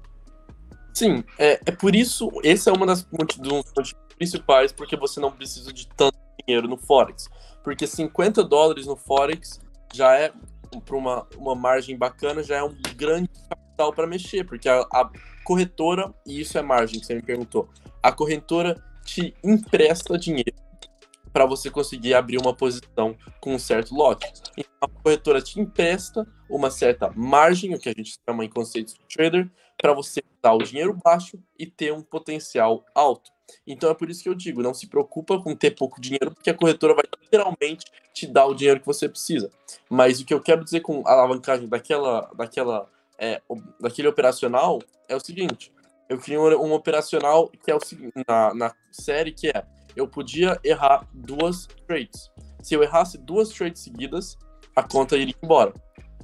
Sim, 0.93 1.23
é, 1.37 1.61
é 1.65 1.71
por 1.71 1.95
isso, 1.95 2.29
esse 2.43 2.67
é 2.69 2.73
uma 2.73 2.85
das 2.85 3.07
motivos 3.11 3.93
principais, 4.17 4.71
porque 4.71 4.97
você 4.97 5.19
não 5.19 5.31
precisa 5.31 5.71
de 5.71 5.87
tanto 5.87 6.17
dinheiro 6.45 6.67
no 6.67 6.77
Forex. 6.77 7.29
Porque 7.63 7.85
50 7.87 8.43
dólares 8.43 8.87
no 8.87 8.95
Forex 8.95 9.61
já 9.93 10.15
é, 10.15 10.33
para 10.83 10.97
uma, 10.97 11.27
uma 11.37 11.55
margem 11.55 11.97
bacana, 11.97 12.43
já 12.43 12.57
é 12.57 12.63
um 12.63 12.75
grande 12.95 13.29
capital 13.47 13.93
para 13.93 14.07
mexer, 14.07 14.43
porque 14.43 14.67
a, 14.67 14.81
a 14.91 15.09
corretora, 15.45 16.13
e 16.25 16.41
isso 16.41 16.57
é 16.57 16.61
margem 16.61 16.99
que 16.99 17.05
você 17.05 17.15
me 17.15 17.21
perguntou, 17.21 17.69
a 18.01 18.11
corretora 18.11 18.81
te 19.05 19.33
empresta 19.43 20.17
dinheiro 20.17 20.53
para 21.31 21.45
você 21.45 21.69
conseguir 21.69 22.13
abrir 22.13 22.37
uma 22.37 22.53
posição 22.53 23.15
com 23.39 23.55
um 23.55 23.59
certo 23.59 23.95
lote. 23.95 24.31
Então, 24.57 24.71
a 24.81 24.87
corretora 24.87 25.41
te 25.41 25.59
empresta 25.59 26.27
uma 26.49 26.69
certa 26.69 27.11
margem, 27.15 27.73
o 27.73 27.79
que 27.79 27.89
a 27.89 27.93
gente 27.93 28.17
chama 28.27 28.43
em 28.43 28.49
conceitos 28.49 28.93
de 28.93 29.01
trader, 29.13 29.49
para 29.77 29.93
você 29.93 30.21
dar 30.41 30.53
o 30.53 30.59
dinheiro 30.59 30.97
baixo 31.03 31.39
e 31.57 31.65
ter 31.65 31.93
um 31.93 32.01
potencial 32.01 32.83
alto. 32.93 33.31
Então 33.65 33.89
é 33.89 33.93
por 33.93 34.09
isso 34.09 34.23
que 34.23 34.29
eu 34.29 34.35
digo, 34.35 34.61
não 34.61 34.73
se 34.73 34.87
preocupa 34.87 35.41
com 35.41 35.55
ter 35.55 35.71
pouco 35.71 35.99
dinheiro, 35.99 36.31
porque 36.31 36.49
a 36.49 36.53
corretora 36.53 36.93
vai 36.93 37.03
literalmente 37.21 37.85
te 38.13 38.27
dar 38.27 38.45
o 38.45 38.53
dinheiro 38.53 38.79
que 38.79 38.85
você 38.85 39.09
precisa. 39.09 39.49
Mas 39.89 40.19
o 40.19 40.25
que 40.25 40.33
eu 40.33 40.41
quero 40.41 40.63
dizer 40.63 40.81
com 40.81 41.03
a 41.05 41.11
alavancagem 41.11 41.67
daquela, 41.67 42.29
daquela, 42.35 42.87
é, 43.17 43.41
daquele 43.79 44.07
operacional 44.07 44.79
é 45.07 45.15
o 45.15 45.19
seguinte: 45.19 45.71
eu 46.07 46.17
criei 46.17 46.37
um, 46.37 46.43
um 46.43 46.73
operacional 46.73 47.49
que 47.49 47.71
é 47.71 47.75
o 47.75 47.79
seguinte, 47.79 48.13
na, 48.27 48.53
na 48.53 48.75
série 48.91 49.31
que 49.31 49.47
é 49.47 49.65
eu 49.95 50.07
podia 50.07 50.59
errar 50.63 51.07
duas 51.13 51.67
trades. 51.87 52.29
Se 52.61 52.73
eu 52.73 52.83
errasse 52.83 53.17
duas 53.17 53.49
trades 53.49 53.83
seguidas, 53.83 54.37
a 54.75 54.83
conta 54.83 55.17
iria 55.17 55.35
embora. 55.43 55.73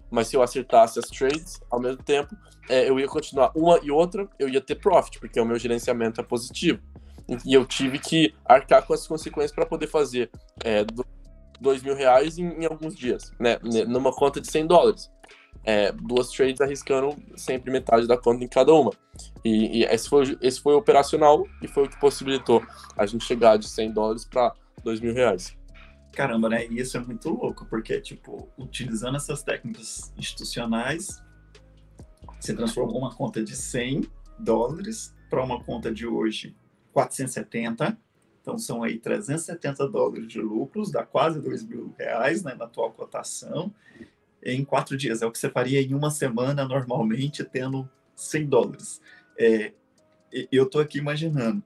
Mas 0.09 0.27
se 0.27 0.35
eu 0.35 0.41
acertasse 0.41 0.99
as 0.99 1.05
trades 1.05 1.59
ao 1.69 1.79
mesmo 1.79 2.01
tempo, 2.03 2.35
é, 2.69 2.89
eu 2.89 2.99
ia 2.99 3.07
continuar 3.07 3.51
uma 3.55 3.79
e 3.83 3.91
outra, 3.91 4.27
eu 4.39 4.47
ia 4.47 4.61
ter 4.61 4.75
profit, 4.75 5.19
porque 5.19 5.39
o 5.39 5.45
meu 5.45 5.57
gerenciamento 5.57 6.21
é 6.21 6.23
positivo. 6.23 6.79
E 7.45 7.53
eu 7.53 7.65
tive 7.65 7.99
que 7.99 8.33
arcar 8.45 8.85
com 8.85 8.93
as 8.93 9.05
consequências 9.05 9.51
para 9.51 9.65
poder 9.65 9.87
fazer 9.87 10.29
é, 10.63 10.85
dois 11.59 11.81
mil 11.81 11.95
reais 11.95 12.37
em, 12.37 12.47
em, 12.61 12.65
alguns 12.65 12.95
dias, 12.95 13.33
né? 13.39 13.59
Numa 13.87 14.13
conta 14.13 14.39
de 14.39 14.49
100 14.49 14.67
dólares. 14.67 15.11
É, 15.63 15.91
duas 15.91 16.29
trades 16.29 16.61
arriscando 16.61 17.17
sempre 17.35 17.69
metade 17.69 18.07
da 18.07 18.17
conta 18.17 18.43
em 18.43 18.47
cada 18.47 18.73
uma. 18.73 18.91
E, 19.47 19.79
e, 19.79 19.83
esse, 19.85 20.09
foi, 20.09 20.37
esse 20.41 20.59
foi 20.59 20.73
operacional 20.73 21.47
e 21.61 21.67
foi 21.69 21.85
o 21.85 21.89
que 21.89 21.97
possibilitou 21.99 22.61
a 22.97 23.05
gente 23.05 23.23
chegar 23.23 23.57
de 23.57 23.69
100 23.69 23.93
dólares 23.93 24.25
para 24.25 24.53
2 24.83 24.99
mil 24.99 25.13
reais. 25.13 25.55
Caramba, 26.11 26.49
né? 26.49 26.67
E 26.67 26.79
isso 26.79 26.97
é 26.97 26.99
muito 26.99 27.29
louco, 27.29 27.65
porque, 27.69 28.01
tipo, 28.01 28.49
utilizando 28.57 29.15
essas 29.15 29.43
técnicas 29.43 30.11
institucionais, 30.17 31.23
você 32.37 32.53
transformou 32.53 32.97
uma 32.97 33.15
conta 33.15 33.41
de 33.41 33.55
100 33.55 34.09
dólares 34.37 35.15
para 35.29 35.41
uma 35.41 35.63
conta 35.63 35.93
de 35.93 36.05
hoje 36.05 36.53
470. 36.91 37.97
Então 38.41 38.57
são 38.57 38.83
aí 38.83 38.97
370 38.97 39.87
dólares 39.87 40.27
de 40.27 40.41
lucros, 40.41 40.91
dá 40.91 41.05
quase 41.05 41.39
2 41.39 41.63
mil 41.63 41.93
reais 41.97 42.43
né, 42.43 42.53
na 42.53 42.65
atual 42.65 42.91
cotação, 42.91 43.73
em 44.43 44.65
quatro 44.65 44.97
dias. 44.97 45.21
É 45.21 45.25
o 45.25 45.31
que 45.31 45.37
você 45.37 45.49
faria 45.49 45.81
em 45.81 45.93
uma 45.93 46.11
semana 46.11 46.65
normalmente, 46.65 47.43
tendo 47.43 47.89
100 48.15 48.47
dólares. 48.47 49.01
É, 49.39 49.73
eu 50.51 50.63
estou 50.63 50.81
aqui 50.81 50.97
imaginando 50.97 51.63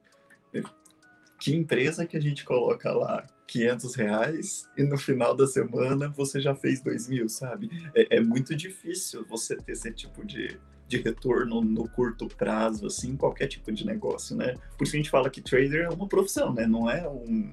que 1.42 1.56
empresa 1.56 2.06
que 2.06 2.16
a 2.16 2.20
gente 2.20 2.46
coloca 2.46 2.92
lá 2.92 3.26
500 3.48 3.96
reais 3.96 4.70
e 4.78 4.84
no 4.84 4.96
final 4.96 5.36
da 5.36 5.48
semana 5.48 6.08
você 6.08 6.40
já 6.40 6.54
fez 6.54 6.82
2 6.82 7.10
mil, 7.10 7.28
sabe? 7.28 7.70
É, 7.96 8.18
é 8.18 8.20
muito 8.22 8.56
difícil 8.56 9.26
você 9.28 9.58
ter 9.58 9.72
esse 9.72 9.92
tipo 9.92 10.24
de, 10.24 10.60
de 10.88 10.98
retorno 10.98 11.60
no 11.60 11.90
curto 11.90 12.28
prazo, 12.28 12.86
assim, 12.86 13.18
qualquer 13.18 13.48
tipo 13.48 13.72
de 13.72 13.86
negócio, 13.88 14.36
né? 14.36 14.54
Por 14.78 14.86
isso 14.86 14.96
a 14.96 14.98
gente 14.98 15.10
fala 15.10 15.32
que 15.32 15.42
trader 15.42 15.86
é 15.86 15.90
uma 15.90 16.08
profissão, 16.08 16.54
né? 16.54 16.68
Não 16.68 16.88
é 16.88 17.10
um, 17.10 17.52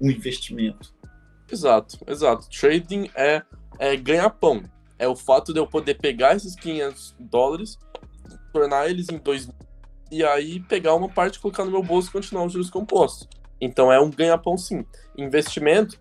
um 0.00 0.10
investimento. 0.10 0.92
Exato, 1.50 1.96
exato. 2.08 2.48
Trading 2.50 3.08
é, 3.14 3.42
é 3.78 3.96
ganhar 3.96 4.28
pão. 4.30 4.62
É 4.98 5.06
o 5.06 5.14
fato 5.14 5.52
de 5.52 5.60
eu 5.60 5.66
poder 5.66 5.94
pegar 5.94 6.34
esses 6.34 6.56
500 6.56 7.14
dólares, 7.20 7.78
tornar 8.52 8.88
eles 8.88 9.08
em 9.08 9.18
2 9.18 9.48
e 10.10 10.24
aí 10.24 10.60
pegar 10.60 10.94
uma 10.94 11.08
parte, 11.08 11.38
colocar 11.38 11.64
no 11.64 11.70
meu 11.70 11.82
bolso 11.82 12.08
e 12.08 12.12
continuar 12.12 12.44
os 12.44 12.52
juros 12.52 12.70
compostos. 12.70 13.28
Então 13.60 13.92
é 13.92 14.00
um 14.00 14.10
ganha-pão 14.10 14.56
sim. 14.56 14.84
Investimento, 15.16 15.98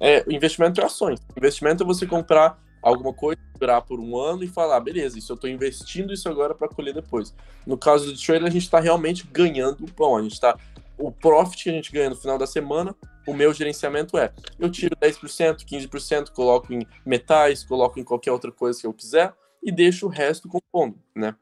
é, 0.00 0.24
investimento 0.28 0.80
é 0.80 0.84
ações. 0.84 1.20
Investimento 1.36 1.82
é 1.82 1.86
você 1.86 2.06
comprar 2.06 2.58
alguma 2.82 3.12
coisa, 3.12 3.40
durar 3.58 3.82
por 3.82 4.00
um 4.00 4.18
ano 4.18 4.42
e 4.42 4.48
falar, 4.48 4.76
ah, 4.76 4.80
beleza, 4.80 5.18
isso 5.18 5.32
eu 5.32 5.34
estou 5.34 5.50
investindo 5.50 6.12
isso 6.12 6.28
agora 6.28 6.54
para 6.54 6.68
colher 6.68 6.94
depois. 6.94 7.34
No 7.66 7.76
caso 7.76 8.06
do 8.06 8.18
trailer, 8.18 8.48
a 8.48 8.50
gente 8.50 8.62
está 8.62 8.80
realmente 8.80 9.26
ganhando 9.26 9.84
o 9.84 9.92
pão, 9.92 10.16
a 10.16 10.22
gente 10.22 10.32
está 10.32 10.56
o 10.96 11.10
profit 11.10 11.64
que 11.64 11.70
a 11.70 11.72
gente 11.72 11.92
ganha 11.92 12.10
no 12.10 12.16
final 12.16 12.38
da 12.38 12.46
semana, 12.46 12.94
o 13.26 13.34
meu 13.34 13.52
gerenciamento 13.52 14.18
é, 14.18 14.32
eu 14.58 14.70
tiro 14.70 14.94
10%, 14.96 15.64
15%, 15.64 16.30
coloco 16.30 16.72
em 16.72 16.86
metais, 17.04 17.64
coloco 17.64 17.98
em 17.98 18.04
qualquer 18.04 18.32
outra 18.32 18.52
coisa 18.52 18.80
que 18.80 18.86
eu 18.86 18.92
quiser 18.92 19.32
e 19.62 19.70
deixo 19.70 20.06
o 20.06 20.08
resto 20.08 20.48
compondo, 20.48 20.98
né? 21.14 21.34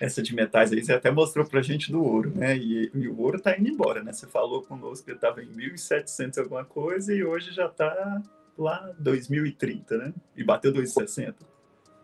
Essa 0.00 0.22
de 0.22 0.34
metais 0.34 0.72
aí, 0.72 0.84
você 0.84 0.92
até 0.92 1.10
mostrou 1.10 1.46
pra 1.46 1.62
gente 1.62 1.90
do 1.90 2.02
ouro, 2.02 2.32
né? 2.34 2.56
E, 2.56 2.90
e 2.94 3.08
o 3.08 3.20
ouro 3.20 3.40
tá 3.40 3.56
indo 3.56 3.68
embora, 3.68 4.02
né? 4.02 4.12
Você 4.12 4.26
falou 4.26 4.62
conosco 4.62 5.04
que 5.04 5.12
ele 5.12 5.18
tava 5.18 5.42
em 5.42 5.48
1.700 5.48 6.38
alguma 6.38 6.64
coisa 6.64 7.14
e 7.14 7.24
hoje 7.24 7.52
já 7.52 7.68
tá 7.68 8.22
lá 8.58 8.92
2030, 8.98 9.96
né? 9.98 10.12
E 10.36 10.42
bateu 10.42 10.72
260. 10.72 11.36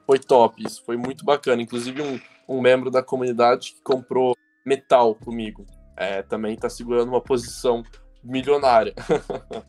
Foi 0.06 0.18
top, 0.18 0.62
isso 0.64 0.82
foi 0.84 0.96
muito 0.96 1.24
bacana. 1.24 1.60
Inclusive, 1.60 2.00
um, 2.00 2.20
um 2.48 2.60
membro 2.60 2.90
da 2.90 3.02
comunidade 3.02 3.74
que 3.74 3.82
comprou 3.82 4.34
metal 4.64 5.14
comigo 5.14 5.66
é, 5.96 6.22
também 6.22 6.54
está 6.54 6.68
segurando 6.68 7.08
uma 7.08 7.20
posição 7.20 7.82
milionária. 8.28 8.94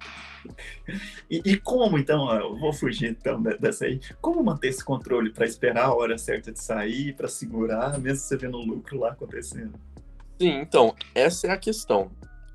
e, 1.30 1.42
e, 1.46 1.58
como, 1.58 1.98
então, 1.98 2.32
eu 2.34 2.58
vou 2.58 2.74
fugir 2.74 3.10
então 3.12 3.42
dessa 3.42 3.86
aí, 3.86 4.00
como 4.22 4.44
manter 4.44 4.68
esse 4.68 4.84
controle 4.84 5.32
para 5.32 5.46
esperar 5.46 5.86
a 5.86 5.94
hora 5.94 6.18
certa 6.18 6.52
de 6.52 6.62
sair, 6.62 7.16
para 7.16 7.28
segurar, 7.28 7.98
mesmo 8.00 8.20
você 8.20 8.38
vendo 8.38 8.58
o 8.58 8.66
lucro 8.66 9.00
lá 9.00 9.12
acontecendo? 9.12 9.74
Sim, 10.40 10.60
então, 10.60 10.96
essa 11.16 11.48
é 11.48 11.52
a 11.52 11.58
questão. 11.58 12.12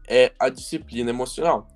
É 0.06 0.32
a 0.38 0.48
disciplina 0.50 1.10
emocional 1.10 1.66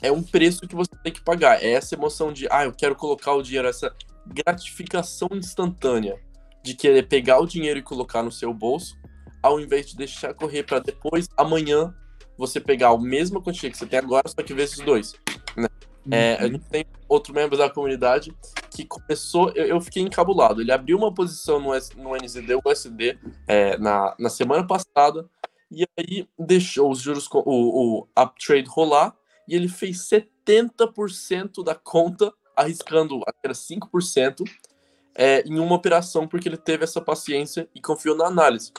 é 0.00 0.12
um 0.12 0.22
preço 0.22 0.66
que 0.66 0.74
você 0.74 0.90
tem 1.02 1.12
que 1.12 1.20
pagar. 1.20 1.62
É 1.62 1.72
essa 1.72 1.94
emoção 1.94 2.32
de, 2.32 2.46
ah, 2.50 2.64
eu 2.64 2.72
quero 2.72 2.94
colocar 2.94 3.32
o 3.32 3.42
dinheiro, 3.42 3.68
essa 3.68 3.94
gratificação 4.26 5.28
instantânea 5.32 6.20
de 6.62 6.74
querer 6.74 7.08
pegar 7.08 7.40
o 7.40 7.46
dinheiro 7.46 7.78
e 7.78 7.82
colocar 7.82 8.22
no 8.22 8.30
seu 8.30 8.52
bolso, 8.52 8.96
ao 9.42 9.60
invés 9.60 9.86
de 9.86 9.96
deixar 9.96 10.34
correr 10.34 10.64
para 10.64 10.80
depois, 10.80 11.28
amanhã, 11.36 11.94
você 12.38 12.60
pegar 12.60 12.90
a 12.90 12.98
mesma 12.98 13.42
quantia 13.42 13.68
que 13.68 13.76
você 13.76 13.84
tem 13.84 13.98
agora, 13.98 14.28
só 14.28 14.42
que 14.42 14.54
vezes 14.54 14.78
dois. 14.78 15.14
Né? 15.56 15.66
Uhum. 16.06 16.12
É, 16.14 16.36
a 16.36 16.46
gente 16.46 16.64
tem 16.70 16.86
outro 17.08 17.34
membro 17.34 17.58
da 17.58 17.68
comunidade 17.68 18.32
que 18.70 18.84
começou, 18.84 19.50
eu, 19.56 19.66
eu 19.66 19.80
fiquei 19.80 20.02
encabulado. 20.02 20.60
Ele 20.60 20.70
abriu 20.70 20.96
uma 20.96 21.12
posição 21.12 21.58
no, 21.58 21.70
no 21.96 22.16
NZD, 22.16 22.60
USD, 22.64 23.18
é, 23.48 23.76
na, 23.76 24.14
na 24.18 24.30
semana 24.30 24.64
passada, 24.64 25.28
e 25.70 25.84
aí 25.98 26.28
deixou 26.38 26.90
os 26.90 27.00
juros, 27.00 27.28
o, 27.30 27.42
o 27.44 28.08
uptrade 28.16 28.68
rolar, 28.68 29.14
e 29.46 29.56
ele 29.56 29.68
fez 29.68 30.08
70% 30.08 31.64
da 31.64 31.74
conta, 31.74 32.32
arriscando 32.56 33.20
até 33.26 33.50
5%, 33.50 34.44
é, 35.14 35.42
em 35.42 35.58
uma 35.58 35.74
operação, 35.74 36.28
porque 36.28 36.48
ele 36.48 36.56
teve 36.56 36.84
essa 36.84 37.00
paciência 37.00 37.68
e 37.74 37.80
confiou 37.80 38.16
na 38.16 38.26
análise. 38.26 38.72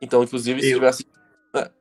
Então, 0.00 0.22
inclusive, 0.22 0.60
se 0.62 0.70
eu, 0.70 0.78
tivesse. 0.78 1.06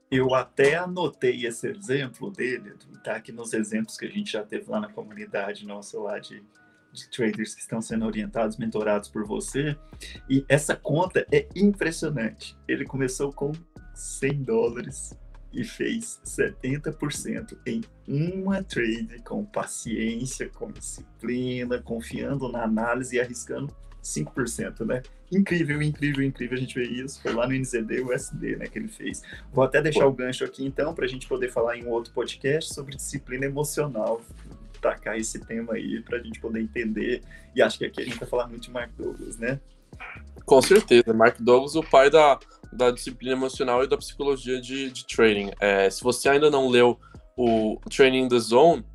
Eu 0.10 0.34
até 0.36 0.76
anotei 0.76 1.46
esse 1.46 1.68
exemplo 1.68 2.30
dele, 2.30 2.74
tá 3.04 3.16
aqui 3.16 3.32
nos 3.32 3.54
exemplos 3.54 3.98
que 3.98 4.06
a 4.06 4.10
gente 4.10 4.32
já 4.32 4.44
teve 4.44 4.70
lá 4.70 4.80
na 4.80 4.92
comunidade 4.92 5.66
nossa 5.66 6.00
lá 6.00 6.20
de, 6.20 6.44
de 6.92 7.10
traders 7.10 7.56
que 7.56 7.62
estão 7.62 7.82
sendo 7.82 8.06
orientados, 8.06 8.58
mentorados 8.58 9.10
por 9.10 9.26
você. 9.26 9.78
E 10.30 10.46
essa 10.48 10.76
conta 10.76 11.26
é 11.32 11.48
impressionante. 11.56 12.56
Ele 12.68 12.86
começou 12.86 13.34
com 13.34 13.52
100 13.94 14.44
dólares 14.44 15.18
e 15.52 15.64
fez 15.64 16.20
70% 16.26 17.58
em 17.66 17.82
uma 18.08 18.62
trade 18.62 19.22
com 19.24 19.46
paciência, 19.46 20.50
com 20.50 20.70
disciplina, 20.70 21.82
confiando 21.82 22.52
na 22.52 22.64
análise 22.64 23.16
e 23.16 23.20
arriscando 23.20 23.74
5%, 24.06 24.86
né? 24.86 25.02
Incrível, 25.32 25.82
incrível, 25.82 26.24
incrível 26.24 26.56
a 26.56 26.62
gente 26.62 26.76
ver 26.76 26.90
isso. 26.90 27.20
Foi 27.22 27.34
lá 27.34 27.48
no 27.48 27.54
NZD, 27.54 28.02
USD, 28.02 28.56
né, 28.58 28.68
que 28.68 28.78
ele 28.78 28.88
fez. 28.88 29.24
Vou 29.52 29.64
até 29.64 29.82
deixar 29.82 30.02
Pô. 30.02 30.10
o 30.10 30.14
gancho 30.14 30.46
aqui, 30.46 30.64
então, 30.64 30.94
para 30.94 31.06
a 31.06 31.08
gente 31.08 31.28
poder 31.28 31.52
falar 31.52 31.76
em 31.78 31.84
um 31.84 31.90
outro 31.90 32.14
podcast 32.14 32.74
sobre 32.74 32.96
disciplina 32.96 33.46
emocional. 33.46 34.22
Tacar 34.80 35.18
esse 35.18 35.40
tema 35.40 35.74
aí 35.74 36.02
para 36.02 36.20
a 36.20 36.22
gente 36.22 36.40
poder 36.40 36.62
entender. 36.62 37.24
E 37.56 37.62
acho 37.62 37.80
que 37.80 37.86
aqui 37.86 38.02
a 38.02 38.06
gente 38.06 38.20
vai 38.20 38.28
falar 38.28 38.48
muito 38.48 38.62
de 38.62 38.72
Mark 38.72 38.92
Douglas, 38.96 39.38
né? 39.38 39.60
Com 40.46 40.62
certeza. 40.62 41.12
Mark 41.12 41.38
Douglas, 41.40 41.76
o 41.76 41.82
pai 41.82 42.12
da, 42.12 42.38
da 42.72 42.92
disciplina 42.92 43.34
emocional 43.34 43.84
e 43.84 43.88
da 43.88 43.98
psicologia 43.98 44.62
de, 44.62 44.92
de 44.92 45.06
trading. 45.08 45.52
É, 45.60 45.90
se 45.90 46.04
você 46.04 46.30
ainda 46.30 46.52
não 46.52 46.70
leu 46.70 47.00
o 47.36 47.80
Training 47.90 48.30
the 48.30 48.38
Zone, 48.38 48.86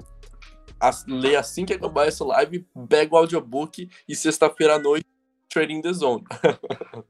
lê 1.06 1.36
assim 1.36 1.64
que 1.64 1.74
acabar 1.74 2.06
essa 2.06 2.24
live, 2.24 2.66
pega 2.88 3.14
o 3.14 3.18
audiobook 3.18 3.88
e 4.08 4.16
sexta-feira 4.16 4.74
à 4.74 4.78
noite 4.78 5.06
Trading 5.50 5.82
the 5.82 5.92
Zone. 5.92 6.24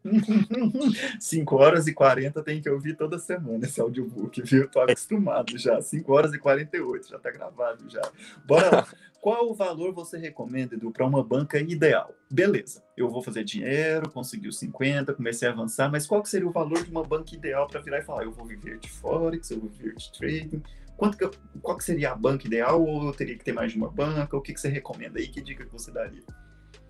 5 1.20 1.56
horas 1.56 1.86
e 1.86 1.92
40 1.92 2.42
tem 2.42 2.60
que 2.60 2.70
ouvir 2.70 2.96
toda 2.96 3.18
semana 3.18 3.66
esse 3.66 3.80
audiobook, 3.80 4.40
viu? 4.42 4.66
Tô 4.68 4.80
acostumado 4.80 5.58
já. 5.58 5.80
5 5.80 6.12
horas 6.12 6.32
e 6.32 6.38
48, 6.38 7.08
já 7.08 7.18
tá 7.18 7.30
gravado 7.30 7.88
já. 7.88 8.00
Bora 8.46 8.76
lá. 8.76 8.86
Qual 9.20 9.50
o 9.50 9.54
valor 9.54 9.92
você 9.92 10.16
recomenda, 10.16 10.74
Edu, 10.74 10.90
para 10.90 11.04
uma 11.04 11.22
banca 11.22 11.58
ideal? 11.60 12.14
Beleza, 12.30 12.82
eu 12.96 13.10
vou 13.10 13.22
fazer 13.22 13.44
dinheiro, 13.44 14.08
consegui 14.08 14.48
os 14.48 14.58
50, 14.58 15.12
comecei 15.12 15.46
a 15.46 15.50
avançar, 15.52 15.90
mas 15.90 16.06
qual 16.06 16.22
que 16.22 16.30
seria 16.30 16.48
o 16.48 16.52
valor 16.52 16.82
de 16.82 16.90
uma 16.90 17.04
banca 17.04 17.34
ideal 17.34 17.66
para 17.66 17.82
virar 17.82 17.98
e 17.98 18.02
falar, 18.02 18.24
eu 18.24 18.32
vou 18.32 18.46
viver 18.46 18.78
de 18.78 18.88
Forex, 18.88 19.50
eu 19.50 19.60
vou 19.60 19.68
viver 19.68 19.94
de 19.94 20.10
trading? 20.12 20.62
Quanto 21.00 21.16
que 21.16 21.26
qual 21.62 21.78
que 21.78 21.84
seria 21.84 22.12
a 22.12 22.14
banca 22.14 22.46
ideal 22.46 22.84
ou 22.84 23.06
eu 23.06 23.12
teria 23.14 23.34
que 23.34 23.42
ter 23.42 23.54
mais 23.54 23.72
de 23.72 23.78
uma 23.78 23.90
banca? 23.90 24.36
O 24.36 24.42
que, 24.42 24.52
que 24.52 24.60
você 24.60 24.68
recomenda 24.68 25.18
aí? 25.18 25.28
Que 25.28 25.40
dica 25.40 25.64
que 25.64 25.72
você 25.72 25.90
daria? 25.90 26.22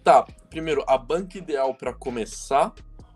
Tá, 0.03 0.27
primeiro, 0.49 0.85
a 0.89 0.99
banca 0.99 1.39
ideal 1.39 1.73
para 1.73 1.93
começar 1.93 2.75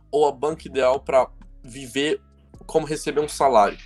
ou 0.09 0.29
a 0.29 0.31
banca 0.31 0.69
ideal 0.69 1.01
para 1.01 1.29
viver 1.65 2.21
como 2.65 2.87
receber 2.87 3.21
um 3.21 3.29
salário? 3.29 3.77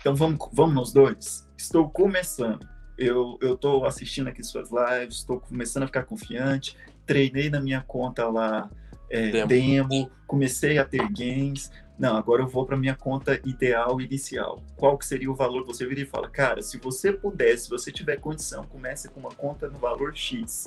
Então 0.00 0.16
vamos, 0.16 0.48
vamos 0.52 0.74
nos 0.74 0.92
dois. 0.92 1.48
Estou 1.56 1.88
começando. 1.88 2.68
Eu 2.98 3.38
estou 3.40 3.86
assistindo 3.86 4.26
aqui 4.26 4.42
suas 4.42 4.70
lives, 4.70 5.18
estou 5.18 5.38
começando 5.38 5.84
a 5.84 5.86
ficar 5.86 6.02
confiante. 6.02 6.76
Treinei 7.06 7.48
na 7.48 7.60
minha 7.60 7.80
conta 7.80 8.28
lá 8.28 8.68
é, 9.08 9.30
demo. 9.30 9.46
demo, 9.46 10.10
comecei 10.26 10.78
a 10.78 10.84
ter 10.84 11.08
gains. 11.12 11.70
Não, 12.00 12.16
agora 12.16 12.40
eu 12.40 12.48
vou 12.48 12.64
para 12.64 12.78
minha 12.78 12.96
conta 12.96 13.38
ideal 13.44 14.00
inicial. 14.00 14.62
Qual 14.74 14.96
que 14.96 15.04
seria 15.04 15.30
o 15.30 15.34
valor? 15.34 15.66
Você 15.66 15.84
vira 15.84 16.00
e 16.00 16.06
fala, 16.06 16.30
cara, 16.30 16.62
se 16.62 16.78
você 16.78 17.12
puder, 17.12 17.58
se 17.58 17.68
você 17.68 17.92
tiver 17.92 18.16
condição, 18.16 18.64
comece 18.64 19.10
com 19.10 19.20
uma 19.20 19.28
conta 19.28 19.68
no 19.68 19.78
valor 19.78 20.16
X. 20.16 20.66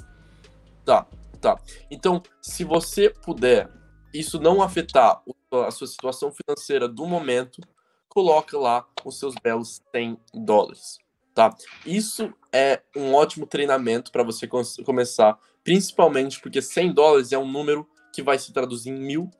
Tá, 0.85 1.07
tá. 1.41 1.59
Então, 1.89 2.21
se 2.39 2.63
você 2.63 3.09
puder, 3.09 3.67
isso 4.13 4.39
não 4.39 4.61
afetar 4.61 5.23
a 5.51 5.71
sua 5.71 5.87
situação 5.87 6.31
financeira 6.31 6.87
do 6.87 7.07
momento, 7.07 7.61
coloca 8.07 8.55
lá 8.55 8.85
os 9.03 9.17
seus 9.17 9.33
belos 9.33 9.81
100 9.91 10.19
dólares, 10.35 10.99
tá? 11.33 11.51
Isso 11.83 12.31
é 12.51 12.79
um 12.95 13.11
ótimo 13.15 13.47
treinamento 13.47 14.11
para 14.11 14.21
você 14.21 14.47
começar, 14.85 15.39
principalmente 15.63 16.39
porque 16.39 16.61
100 16.61 16.93
dólares 16.93 17.31
é 17.31 17.39
um 17.39 17.51
número 17.51 17.89
que 18.13 18.21
vai 18.21 18.37
se 18.37 18.53
traduzir 18.53 18.91
em 18.91 18.99
mil, 18.99 19.31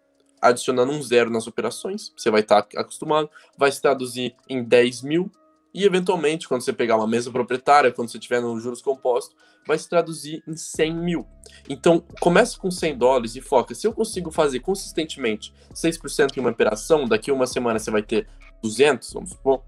adicionando 0.44 0.92
um 0.92 1.02
zero 1.02 1.30
nas 1.30 1.48
operações, 1.48 2.14
você 2.16 2.30
vai 2.30 2.42
estar 2.42 2.62
tá 2.62 2.82
acostumado, 2.82 3.30
vai 3.58 3.72
se 3.72 3.82
traduzir 3.82 4.36
em 4.48 4.64
10 4.64 5.02
mil, 5.02 5.32
e 5.74 5.86
eventualmente, 5.86 6.48
quando 6.48 6.62
você 6.62 6.72
pegar 6.72 6.98
uma 6.98 7.08
mesa 7.08 7.32
proprietária, 7.32 7.92
quando 7.92 8.10
você 8.10 8.20
tiver 8.20 8.40
no 8.40 8.60
juros 8.60 8.82
compostos, 8.82 9.36
vai 9.66 9.78
se 9.78 9.90
traduzir 9.90 10.44
em 10.48 10.56
100 10.56 10.94
mil. 10.94 11.28
Então, 11.68 12.04
comece 12.20 12.58
com 12.60 12.70
100 12.70 12.98
dólares 12.98 13.36
e 13.36 13.42
foca. 13.42 13.74
Se 13.74 13.88
eu 13.88 13.94
consigo 13.94 14.30
fazer 14.30 14.60
consistentemente 14.60 15.52
6% 15.74 16.38
em 16.38 16.40
uma 16.40 16.52
operação, 16.52 17.08
daqui 17.08 17.32
uma 17.32 17.48
semana 17.48 17.80
você 17.80 17.90
vai 17.90 18.04
ter 18.04 18.28
200, 18.62 19.14
vamos 19.14 19.32
supor. 19.32 19.64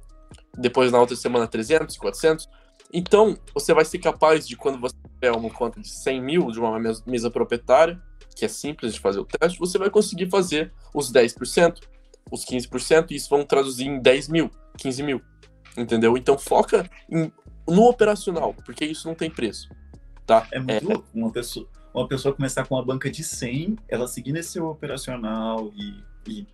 Depois, 0.56 0.92
na 0.92 1.00
outra 1.00 1.16
semana, 1.16 1.48
300, 1.48 1.98
400. 1.98 2.48
Então, 2.94 3.36
você 3.52 3.74
vai 3.74 3.84
ser 3.84 3.98
capaz 3.98 4.48
de, 4.48 4.56
quando 4.56 4.80
você 4.80 4.96
tiver 5.16 5.32
uma 5.32 5.50
conta 5.50 5.82
de 5.82 5.90
100 5.90 6.22
mil 6.22 6.52
de 6.52 6.60
uma 6.60 6.80
mesa 7.08 7.32
proprietária, 7.32 8.00
que 8.36 8.46
é 8.46 8.48
simples 8.48 8.94
de 8.94 9.00
fazer 9.00 9.20
o 9.20 9.26
teste, 9.26 9.58
você 9.58 9.78
vai 9.78 9.90
conseguir 9.90 10.30
fazer 10.30 10.74
os 10.94 11.12
10%, 11.12 11.80
os 12.32 12.46
15%, 12.46 13.12
e 13.12 13.16
isso 13.16 13.30
vão 13.30 13.46
traduzir 13.46 13.86
em 13.86 14.00
10 14.00 14.28
mil, 14.28 14.52
15 14.78 15.04
mil. 15.04 15.22
Entendeu? 15.78 16.18
Então, 16.18 16.38
foca 16.38 16.90
em, 17.10 17.32
no 17.68 17.84
operacional, 17.84 18.54
porque 18.66 18.86
isso 18.86 19.08
não 19.08 19.16
tem 19.16 19.30
preço. 19.30 19.70
Tá? 20.26 20.48
É 20.52 20.60
muito 20.60 20.72
é, 20.72 20.80
louco. 20.82 21.08
Uma 21.14 21.32
pessoa, 21.32 21.68
uma 21.94 22.08
pessoa 22.08 22.36
começar 22.36 22.66
com 22.66 22.76
uma 22.76 22.86
banca 22.86 23.10
de 23.10 23.24
100, 23.24 23.78
ela 23.88 24.08
seguindo 24.08 24.38
esse 24.38 24.60
operacional 24.60 25.72
e, 25.76 26.04
e 26.28 26.48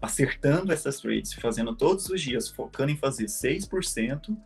acertando 0.00 0.72
essas 0.72 1.00
trades, 1.00 1.32
fazendo 1.34 1.74
todos 1.76 2.08
os 2.08 2.20
dias, 2.20 2.48
focando 2.48 2.90
em 2.90 2.96
fazer 2.96 3.26
6%, 3.26 4.36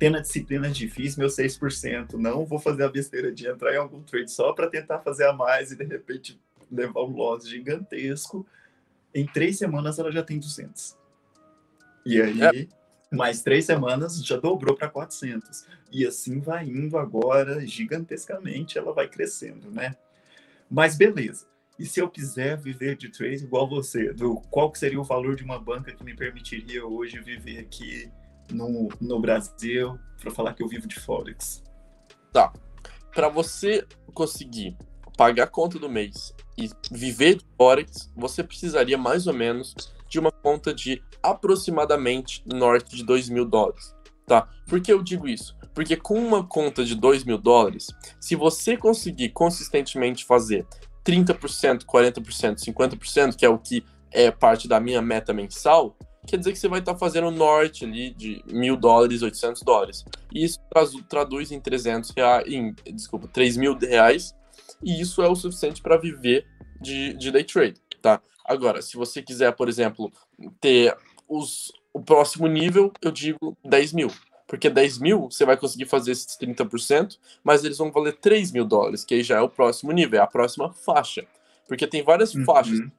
tendo 0.00 0.16
a 0.16 0.20
disciplina 0.20 0.72
fiz 0.72 1.14
meu 1.14 1.28
6%, 1.28 2.14
não 2.14 2.46
vou 2.46 2.58
fazer 2.58 2.84
a 2.84 2.88
besteira 2.88 3.30
de 3.30 3.46
entrar 3.46 3.74
em 3.74 3.76
algum 3.76 4.02
trade 4.02 4.30
só 4.30 4.52
para 4.54 4.66
tentar 4.66 5.00
fazer 5.00 5.26
a 5.26 5.32
mais 5.32 5.70
e 5.70 5.76
de 5.76 5.84
repente 5.84 6.40
levar 6.72 7.02
um 7.02 7.14
loss 7.14 7.46
gigantesco. 7.46 8.46
Em 9.14 9.26
três 9.26 9.58
semanas 9.58 9.98
ela 9.98 10.10
já 10.10 10.22
tem 10.22 10.38
200. 10.38 10.96
E 12.06 12.22
aí, 12.22 12.42
é. 12.42 13.14
mais 13.14 13.42
três 13.42 13.66
semanas 13.66 14.24
já 14.24 14.38
dobrou 14.38 14.74
para 14.74 14.88
400. 14.88 15.66
E 15.92 16.06
assim 16.06 16.40
vai 16.40 16.66
indo 16.66 16.96
agora 16.96 17.66
gigantescamente, 17.66 18.78
ela 18.78 18.94
vai 18.94 19.06
crescendo, 19.06 19.70
né? 19.70 19.94
Mas 20.70 20.96
beleza. 20.96 21.46
E 21.78 21.84
se 21.84 22.00
eu 22.00 22.08
quiser 22.08 22.56
viver 22.56 22.96
de 22.96 23.10
trade 23.10 23.44
igual 23.44 23.68
você, 23.68 24.14
do 24.14 24.36
qual 24.50 24.74
seria 24.74 25.00
o 25.00 25.04
valor 25.04 25.36
de 25.36 25.42
uma 25.42 25.58
banca 25.58 25.92
que 25.92 26.04
me 26.04 26.14
permitiria 26.14 26.86
hoje 26.86 27.20
viver 27.20 27.58
aqui 27.58 28.10
no, 28.50 28.88
no 29.00 29.20
Brasil 29.20 29.98
para 30.20 30.30
falar 30.30 30.54
que 30.54 30.62
eu 30.62 30.68
vivo 30.68 30.86
de 30.86 30.98
Forex? 30.98 31.62
Tá. 32.32 32.52
Para 33.14 33.28
você 33.28 33.86
conseguir 34.14 34.76
pagar 35.16 35.44
a 35.44 35.46
conta 35.46 35.78
do 35.78 35.88
mês 35.88 36.34
e 36.56 36.70
viver 36.90 37.36
de 37.36 37.46
Forex, 37.56 38.10
você 38.16 38.42
precisaria 38.42 38.96
mais 38.96 39.26
ou 39.26 39.34
menos 39.34 39.74
de 40.08 40.18
uma 40.18 40.32
conta 40.32 40.74
de 40.74 41.02
aproximadamente 41.22 42.42
norte 42.46 42.96
de 42.96 43.04
2 43.04 43.28
mil 43.28 43.44
dólares. 43.44 43.94
Tá? 44.26 44.48
Por 44.66 44.80
que 44.80 44.92
eu 44.92 45.02
digo 45.02 45.28
isso? 45.28 45.56
Porque 45.74 45.96
com 45.96 46.14
uma 46.14 46.46
conta 46.46 46.84
de 46.84 46.94
2 46.94 47.24
mil 47.24 47.38
dólares, 47.38 47.88
se 48.20 48.34
você 48.34 48.76
conseguir 48.76 49.30
consistentemente 49.30 50.24
fazer 50.24 50.66
30%, 51.04 51.84
40%, 51.84 52.56
50%, 52.56 53.36
que 53.36 53.44
é 53.44 53.48
o 53.48 53.58
que 53.58 53.84
é 54.10 54.30
parte 54.30 54.68
da 54.68 54.80
minha 54.80 55.00
meta 55.00 55.32
mensal, 55.32 55.96
quer 56.26 56.36
dizer 56.36 56.52
que 56.52 56.58
você 56.58 56.68
vai 56.68 56.80
estar 56.80 56.92
tá 56.92 56.98
fazendo 56.98 57.30
norte 57.30 57.84
ali 57.84 58.10
de 58.10 58.42
mil 58.46 58.76
dólares, 58.76 59.22
800 59.22 59.62
dólares. 59.62 60.04
E 60.32 60.44
isso 60.44 60.58
traduz 61.08 61.50
em 61.50 61.60
300 61.60 62.10
reais, 62.10 62.52
em, 62.52 62.74
desculpa, 62.92 63.28
3 63.28 63.56
mil 63.56 63.76
reais, 63.76 64.34
e 64.82 65.00
isso 65.00 65.22
é 65.22 65.28
o 65.28 65.34
suficiente 65.34 65.82
para 65.82 65.96
viver 65.96 66.46
de, 66.80 67.14
de 67.14 67.30
day 67.30 67.44
trade, 67.44 67.80
tá? 68.00 68.22
Agora, 68.44 68.82
se 68.82 68.96
você 68.96 69.22
quiser, 69.22 69.52
por 69.52 69.68
exemplo, 69.68 70.10
ter 70.60 70.96
os, 71.28 71.72
o 71.92 72.00
próximo 72.00 72.46
nível, 72.46 72.92
eu 73.02 73.10
digo 73.10 73.56
10 73.64 73.92
mil. 73.92 74.10
Porque 74.46 74.68
10 74.68 74.98
mil 74.98 75.30
você 75.30 75.44
vai 75.44 75.56
conseguir 75.56 75.86
fazer 75.86 76.10
esses 76.10 76.36
30%, 76.36 77.18
mas 77.44 77.64
eles 77.64 77.78
vão 77.78 77.92
valer 77.92 78.16
3 78.16 78.50
mil 78.50 78.64
dólares, 78.64 79.04
que 79.04 79.14
aí 79.14 79.22
já 79.22 79.38
é 79.38 79.40
o 79.40 79.48
próximo 79.48 79.92
nível, 79.92 80.18
é 80.18 80.22
a 80.22 80.26
próxima 80.26 80.72
faixa. 80.72 81.24
Porque 81.68 81.86
tem 81.86 82.02
várias 82.02 82.34
uhum. 82.34 82.44
faixas 82.44 82.80
que 82.80 82.90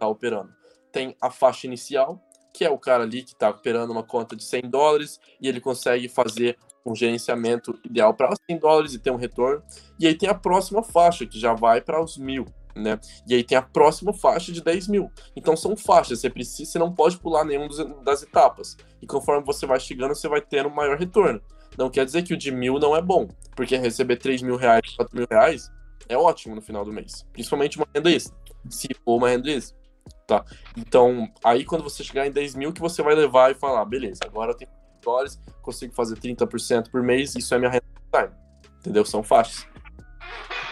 tá 0.00 0.08
operando. 0.08 0.50
Tem 0.90 1.14
a 1.20 1.30
faixa 1.30 1.66
inicial, 1.66 2.18
que 2.52 2.64
é 2.64 2.70
o 2.70 2.78
cara 2.78 3.04
ali 3.04 3.22
que 3.22 3.32
está 3.32 3.50
operando 3.50 3.92
uma 3.92 4.02
conta 4.02 4.34
de 4.34 4.44
100 4.44 4.62
dólares 4.62 5.20
e 5.40 5.48
ele 5.48 5.60
consegue 5.60 6.08
fazer 6.08 6.56
um 6.84 6.94
gerenciamento 6.94 7.78
ideal 7.84 8.14
para 8.14 8.34
100 8.50 8.58
dólares 8.58 8.94
e 8.94 8.98
ter 8.98 9.10
um 9.10 9.16
retorno. 9.16 9.62
E 9.98 10.06
aí 10.06 10.14
tem 10.14 10.28
a 10.28 10.34
próxima 10.34 10.82
faixa, 10.82 11.26
que 11.26 11.38
já 11.38 11.52
vai 11.52 11.80
para 11.80 12.02
os 12.02 12.16
mil 12.16 12.46
né? 12.78 12.98
E 13.26 13.34
aí 13.34 13.44
tem 13.44 13.58
a 13.58 13.62
próxima 13.62 14.12
faixa 14.12 14.52
de 14.52 14.62
10 14.62 14.88
mil. 14.88 15.10
Então 15.36 15.56
são 15.56 15.76
faixas, 15.76 16.20
você 16.20 16.30
precisa, 16.30 16.70
você 16.70 16.78
não 16.78 16.94
pode 16.94 17.18
pular 17.18 17.44
nenhuma 17.44 17.68
das 18.02 18.22
etapas. 18.22 18.76
E 19.02 19.06
conforme 19.06 19.44
você 19.44 19.66
vai 19.66 19.80
chegando, 19.80 20.14
você 20.14 20.28
vai 20.28 20.40
tendo 20.40 20.68
um 20.68 20.74
maior 20.74 20.96
retorno. 20.96 21.40
Não 21.76 21.90
quer 21.90 22.04
dizer 22.04 22.22
que 22.22 22.32
o 22.32 22.36
de 22.36 22.50
mil 22.50 22.78
não 22.78 22.96
é 22.96 23.02
bom, 23.02 23.28
porque 23.54 23.76
receber 23.76 24.16
3 24.16 24.42
mil 24.42 24.56
reais, 24.56 24.94
4 24.96 25.16
mil 25.16 25.26
reais 25.30 25.70
é 26.08 26.16
ótimo 26.16 26.54
no 26.54 26.62
final 26.62 26.84
do 26.84 26.92
mês. 26.92 27.26
Principalmente 27.32 27.76
uma 27.76 27.86
renda 27.94 28.10
extra. 28.10 28.36
Se 28.70 28.88
for 29.04 29.16
uma 29.16 29.28
renda 29.28 29.50
extra. 29.50 29.77
Tá? 30.26 30.44
Então, 30.76 31.28
aí 31.44 31.64
quando 31.64 31.82
você 31.82 32.04
chegar 32.04 32.26
em 32.26 32.30
10 32.30 32.54
mil, 32.54 32.72
que 32.72 32.80
você 32.80 33.02
vai 33.02 33.14
levar 33.14 33.50
e 33.50 33.54
falar, 33.54 33.84
beleza, 33.84 34.20
agora 34.24 34.52
eu 34.52 34.56
tenho 34.56 34.70
dólares, 35.02 35.40
consigo 35.62 35.94
fazer 35.94 36.16
30% 36.16 36.90
por 36.90 37.02
mês, 37.02 37.34
isso 37.34 37.54
é 37.54 37.58
minha 37.58 37.70
renda 37.70 37.84
time. 38.12 38.34
Entendeu? 38.80 39.04
São 39.04 39.22
faixas 39.22 39.66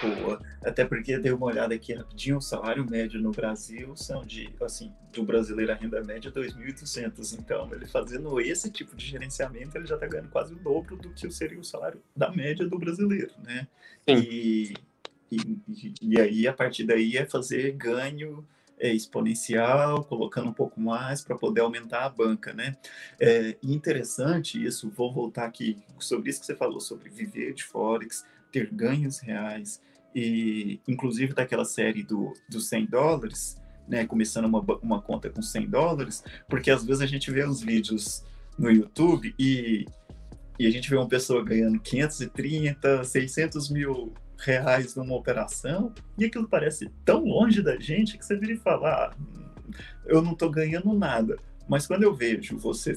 boa. 0.02 0.40
Até 0.64 0.84
porque 0.84 1.18
dei 1.18 1.32
uma 1.32 1.46
olhada 1.46 1.74
aqui 1.74 1.94
rapidinho, 1.94 2.38
o 2.38 2.42
salário 2.42 2.88
médio 2.88 3.20
no 3.20 3.30
Brasil 3.30 3.96
são 3.96 4.24
de, 4.24 4.52
assim, 4.60 4.92
do 5.12 5.22
brasileiro 5.22 5.72
a 5.72 5.74
renda 5.74 6.02
média 6.02 6.30
2.800. 6.30 7.38
Então, 7.38 7.68
ele 7.72 7.86
fazendo 7.86 8.40
esse 8.40 8.70
tipo 8.70 8.94
de 8.94 9.06
gerenciamento, 9.06 9.76
ele 9.76 9.86
já 9.86 9.94
está 9.94 10.06
ganhando 10.06 10.28
quase 10.28 10.52
o 10.52 10.56
dobro 10.56 10.96
do 10.96 11.10
que 11.10 11.30
seria 11.30 11.58
o 11.58 11.64
salário 11.64 12.02
da 12.14 12.30
média 12.30 12.66
do 12.66 12.78
brasileiro, 12.78 13.32
né? 13.42 13.66
E, 14.06 14.74
e, 15.30 15.94
e 16.02 16.20
aí, 16.20 16.46
a 16.46 16.52
partir 16.52 16.84
daí, 16.84 17.16
é 17.16 17.24
fazer 17.24 17.72
ganho 17.72 18.46
é, 18.78 18.92
exponencial, 18.92 20.04
colocando 20.04 20.48
um 20.48 20.52
pouco 20.52 20.80
mais 20.80 21.22
para 21.22 21.36
poder 21.36 21.60
aumentar 21.62 22.04
a 22.04 22.08
banca, 22.08 22.52
né? 22.52 22.76
É 23.18 23.56
interessante 23.62 24.62
isso, 24.64 24.90
vou 24.90 25.12
voltar 25.12 25.46
aqui 25.46 25.78
sobre 25.98 26.30
isso 26.30 26.40
que 26.40 26.46
você 26.46 26.54
falou, 26.54 26.80
sobre 26.80 27.08
viver 27.08 27.54
de 27.54 27.64
Forex, 27.64 28.24
ter 28.52 28.70
ganhos 28.72 29.18
reais, 29.18 29.80
e 30.14 30.80
inclusive 30.88 31.34
daquela 31.34 31.64
série 31.64 32.02
do, 32.02 32.32
dos 32.48 32.68
100 32.68 32.86
dólares, 32.86 33.60
né, 33.86 34.06
começando 34.06 34.46
uma, 34.46 34.60
uma 34.82 35.00
conta 35.00 35.30
com 35.30 35.42
100 35.42 35.68
dólares, 35.68 36.24
porque 36.48 36.70
às 36.70 36.84
vezes 36.84 37.02
a 37.02 37.06
gente 37.06 37.30
vê 37.30 37.44
os 37.44 37.60
vídeos 37.60 38.24
no 38.58 38.70
YouTube 38.70 39.34
e, 39.38 39.86
e 40.58 40.66
a 40.66 40.70
gente 40.70 40.88
vê 40.88 40.96
uma 40.96 41.08
pessoa 41.08 41.44
ganhando 41.44 41.78
530, 41.78 43.04
600 43.04 43.70
mil 43.70 44.12
reais 44.38 44.94
numa 44.94 45.14
operação, 45.14 45.92
e 46.18 46.24
aquilo 46.24 46.48
parece 46.48 46.90
tão 47.04 47.24
longe 47.24 47.62
da 47.62 47.78
gente 47.78 48.18
que 48.18 48.24
você 48.24 48.36
vira 48.36 48.52
e 48.52 48.58
fala, 48.58 48.88
ah, 48.88 49.14
eu 50.04 50.22
não 50.22 50.32
estou 50.32 50.50
ganhando 50.50 50.92
nada. 50.92 51.36
Mas 51.68 51.86
quando 51.86 52.04
eu 52.04 52.14
vejo 52.14 52.56
você 52.56 52.94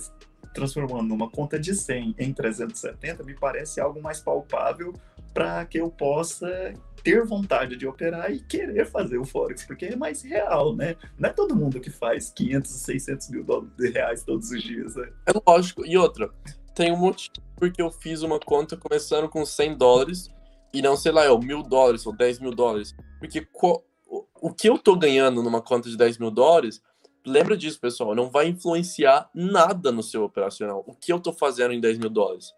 transformando 0.54 1.08
numa 1.08 1.30
conta 1.30 1.60
de 1.60 1.74
100 1.74 2.16
em 2.18 2.34
370, 2.34 3.24
me 3.24 3.34
parece 3.34 3.80
algo 3.80 4.02
mais 4.02 4.20
palpável 4.20 4.94
para 5.34 5.66
que 5.66 5.80
eu 5.80 5.90
possa 5.90 6.74
ter 7.04 7.26
vontade 7.26 7.78
de 7.78 7.88
operar 7.88 8.32
e 8.32 8.40
querer 8.42 8.86
fazer 8.86 9.18
o 9.18 9.26
Forex, 9.26 9.66
porque 9.66 9.86
é 9.86 9.96
mais 9.96 10.22
real, 10.22 10.76
né? 10.76 10.96
Não 11.18 11.30
é 11.30 11.34
todo 11.34 11.56
mundo 11.56 11.80
que 11.80 11.90
faz 11.90 12.30
500, 12.32 12.72
600 12.72 13.30
mil 13.30 13.44
dólares, 13.44 13.72
reais 13.94 14.24
todos 14.24 14.52
os 14.52 14.62
dias, 14.62 14.96
né? 14.96 15.10
É 15.26 15.32
lógico. 15.48 15.86
E 15.86 15.98
outra, 15.98 16.30
tem 16.76 16.92
um 16.92 16.98
motivo 16.98 17.32
porque 17.56 17.82
eu 17.82 17.92
fiz 17.92 18.22
uma 18.22 18.40
conta 18.40 18.78
começando 18.78 19.30
com 19.30 19.46
100 19.46 19.78
dólares 19.78 20.30
e 20.74 20.82
não, 20.82 20.96
sei 20.96 21.12
lá, 21.12 21.26
é 21.26 21.38
mil 21.38 21.64
dólares 21.64 22.06
ou 22.06 22.16
10 22.16 22.40
mil 22.40 22.52
dólares. 22.52 22.96
Porque 23.20 23.48
o 24.42 24.54
que 24.54 24.70
eu 24.70 24.78
tô 24.78 24.96
ganhando 24.96 25.42
numa 25.44 25.62
conta 25.62 25.90
de 25.90 25.98
10 25.98 26.18
mil 26.18 26.32
dólares, 26.32 26.82
lembra 27.26 27.58
disso, 27.58 27.80
pessoal, 27.80 28.16
não 28.16 28.30
vai 28.30 28.48
influenciar 28.48 29.30
nada 29.34 29.92
no 29.92 30.04
seu 30.04 30.24
operacional. 30.24 30.84
O 30.88 30.94
que 30.94 31.12
eu 31.12 31.20
tô 31.20 31.34
fazendo 31.34 31.74
em 31.74 31.80
10 31.80 31.98
mil 31.98 32.10
dólares. 32.10 32.54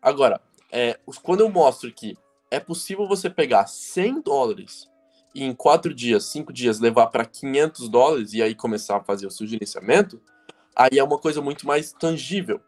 Agora, 0.00 0.40
é, 0.70 0.98
quando 1.22 1.40
eu 1.40 1.48
mostro 1.48 1.92
que 1.92 2.16
é 2.50 2.60
possível 2.60 3.06
você 3.06 3.28
pegar 3.28 3.66
100 3.66 4.22
dólares 4.22 4.88
e 5.34 5.44
em 5.44 5.54
4 5.54 5.94
dias, 5.94 6.24
5 6.26 6.52
dias 6.52 6.80
levar 6.80 7.08
para 7.08 7.24
500 7.24 7.88
dólares 7.88 8.32
e 8.32 8.42
aí 8.42 8.54
começar 8.54 8.96
a 8.96 9.04
fazer 9.04 9.26
o 9.26 9.30
seu 9.30 9.46
gerenciamento, 9.46 10.20
aí 10.74 10.98
é 10.98 11.04
uma 11.04 11.18
coisa 11.18 11.42
muito 11.42 11.66
mais 11.66 11.92
tangível, 11.92 12.60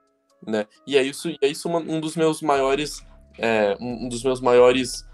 né? 0.46 0.66
E 0.87 0.96
é 0.96 1.03
isso, 1.03 1.29
é 1.40 1.49
isso 1.49 1.68
uma, 1.68 1.79
um 1.79 2.01
dos 2.01 2.16
meus 2.16 2.42
maiores, 2.42 3.05
é, 3.38 3.77
um 3.81 4.09
dos 4.09 4.23
meus 4.23 4.40
maiores, 4.40 5.07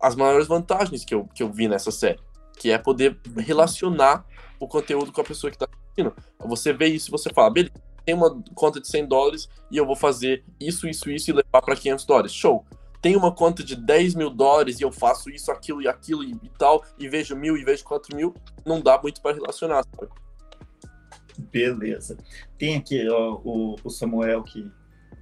as 0.00 0.14
maiores 0.14 0.46
vantagens 0.46 1.04
que 1.04 1.14
eu, 1.14 1.24
que 1.34 1.42
eu 1.42 1.50
vi 1.50 1.68
nessa 1.68 1.90
série, 1.90 2.20
que 2.58 2.70
é 2.70 2.78
poder 2.78 3.18
relacionar 3.36 4.24
o 4.60 4.66
conteúdo 4.66 5.12
com 5.12 5.20
a 5.20 5.24
pessoa 5.24 5.50
que 5.50 5.56
está 5.56 5.66
assistindo. 5.66 6.14
Você 6.46 6.72
vê 6.72 6.86
isso 6.86 7.08
e 7.08 7.12
você 7.12 7.30
fala, 7.32 7.50
beleza, 7.50 7.72
tem 8.04 8.14
uma 8.14 8.42
conta 8.54 8.80
de 8.80 8.88
100 8.88 9.06
dólares 9.06 9.48
e 9.70 9.76
eu 9.76 9.86
vou 9.86 9.94
fazer 9.94 10.44
isso, 10.58 10.88
isso, 10.88 11.10
isso 11.10 11.30
e 11.30 11.34
levar 11.34 11.62
para 11.62 11.76
500 11.76 12.04
dólares. 12.04 12.32
Show! 12.32 12.64
Tem 13.00 13.14
uma 13.14 13.32
conta 13.32 13.62
de 13.62 13.76
10 13.76 14.14
mil 14.14 14.30
dólares 14.30 14.80
e 14.80 14.82
eu 14.82 14.90
faço 14.90 15.30
isso, 15.30 15.52
aquilo 15.52 15.80
e 15.80 15.86
aquilo 15.86 16.24
e, 16.24 16.32
e 16.32 16.50
tal, 16.58 16.82
e 16.98 17.08
vejo 17.08 17.36
mil 17.36 17.56
e 17.56 17.64
vejo 17.64 17.84
4 17.84 18.16
mil, 18.16 18.34
não 18.66 18.80
dá 18.80 18.98
muito 19.00 19.20
para 19.20 19.36
relacionar, 19.36 19.84
sabe? 19.84 20.10
Beleza. 21.38 22.18
Tem 22.58 22.76
aqui 22.76 23.08
ó, 23.08 23.40
o, 23.44 23.76
o 23.84 23.90
Samuel 23.90 24.42
que 24.42 24.68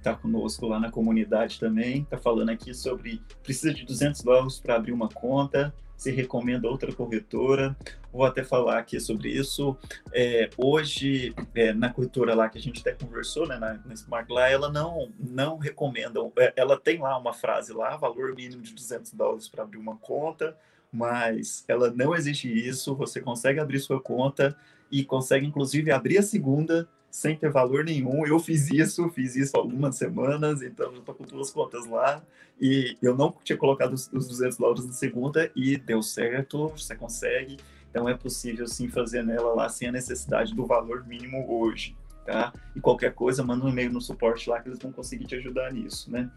está 0.07 0.15
conosco 0.15 0.65
lá 0.65 0.79
na 0.79 0.89
comunidade 0.89 1.59
também, 1.59 2.03
está 2.03 2.17
falando 2.17 2.49
aqui 2.49 2.73
sobre 2.73 3.21
precisa 3.43 3.73
de 3.73 3.85
200 3.85 4.21
dólares 4.21 4.59
para 4.59 4.75
abrir 4.75 4.93
uma 4.93 5.09
conta, 5.09 5.73
se 5.97 6.11
recomenda 6.11 6.69
outra 6.69 6.93
corretora. 6.93 7.75
Vou 8.13 8.23
até 8.23 8.43
falar 8.43 8.77
aqui 8.79 8.99
sobre 8.99 9.29
isso. 9.29 9.75
É, 10.13 10.49
hoje, 10.55 11.33
é, 11.53 11.73
na 11.73 11.91
corretora 11.91 12.35
lá 12.35 12.47
que 12.47 12.57
a 12.57 12.61
gente 12.61 12.79
até 12.81 12.93
conversou, 12.93 13.47
né, 13.47 13.57
na, 13.57 13.73
na 13.85 13.93
Smart 13.93 14.31
lá, 14.31 14.49
ela 14.49 14.71
não, 14.71 15.11
não 15.19 15.57
recomenda, 15.57 16.19
é, 16.37 16.53
ela 16.55 16.79
tem 16.79 16.99
lá 16.99 17.17
uma 17.17 17.33
frase 17.33 17.73
lá, 17.73 17.97
valor 17.97 18.33
mínimo 18.35 18.61
de 18.61 18.73
200 18.73 19.11
dólares 19.13 19.49
para 19.49 19.63
abrir 19.63 19.77
uma 19.77 19.97
conta, 19.97 20.55
mas 20.91 21.65
ela 21.67 21.91
não 21.91 22.15
exige 22.15 22.47
isso, 22.47 22.95
você 22.95 23.19
consegue 23.19 23.59
abrir 23.59 23.79
sua 23.79 23.99
conta 23.99 24.55
e 24.89 25.03
consegue, 25.03 25.45
inclusive, 25.45 25.91
abrir 25.91 26.19
a 26.19 26.23
segunda 26.23 26.87
sem 27.17 27.35
ter 27.35 27.49
valor 27.49 27.83
nenhum. 27.83 28.27
Eu 28.27 28.37
fiz 28.37 28.69
isso, 28.69 29.09
fiz 29.09 29.35
isso 29.35 29.57
algumas 29.57 29.95
semanas, 29.95 30.61
então 30.61 30.93
eu 30.93 31.01
tô 31.01 31.15
com 31.15 31.23
duas 31.23 31.49
contas 31.49 31.83
lá. 31.87 32.21
E 32.61 32.95
eu 33.01 33.17
não 33.17 33.33
tinha 33.43 33.57
colocado 33.57 33.93
os, 33.93 34.07
200 34.07 34.55
dólares 34.55 34.85
na 34.85 34.93
segunda 34.93 35.51
e 35.55 35.77
deu 35.77 36.03
certo, 36.03 36.67
você 36.67 36.95
consegue. 36.95 37.57
Então 37.89 38.07
é 38.07 38.13
possível 38.13 38.67
sim 38.67 38.87
fazer 38.87 39.23
nela 39.23 39.51
lá 39.55 39.67
sem 39.67 39.87
a 39.87 39.91
necessidade 39.91 40.53
do 40.53 40.67
valor 40.67 41.07
mínimo 41.07 41.43
hoje, 41.59 41.95
tá? 42.23 42.53
E 42.75 42.79
qualquer 42.79 43.15
coisa, 43.15 43.43
manda 43.43 43.65
um 43.65 43.69
e-mail 43.69 43.91
no 43.91 43.99
suporte 43.99 44.47
lá 44.47 44.61
que 44.61 44.69
eles 44.69 44.77
vão 44.77 44.91
conseguir 44.91 45.25
te 45.25 45.33
ajudar 45.37 45.73
nisso, 45.73 46.11
né? 46.11 46.29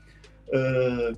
Uh, 0.48 1.14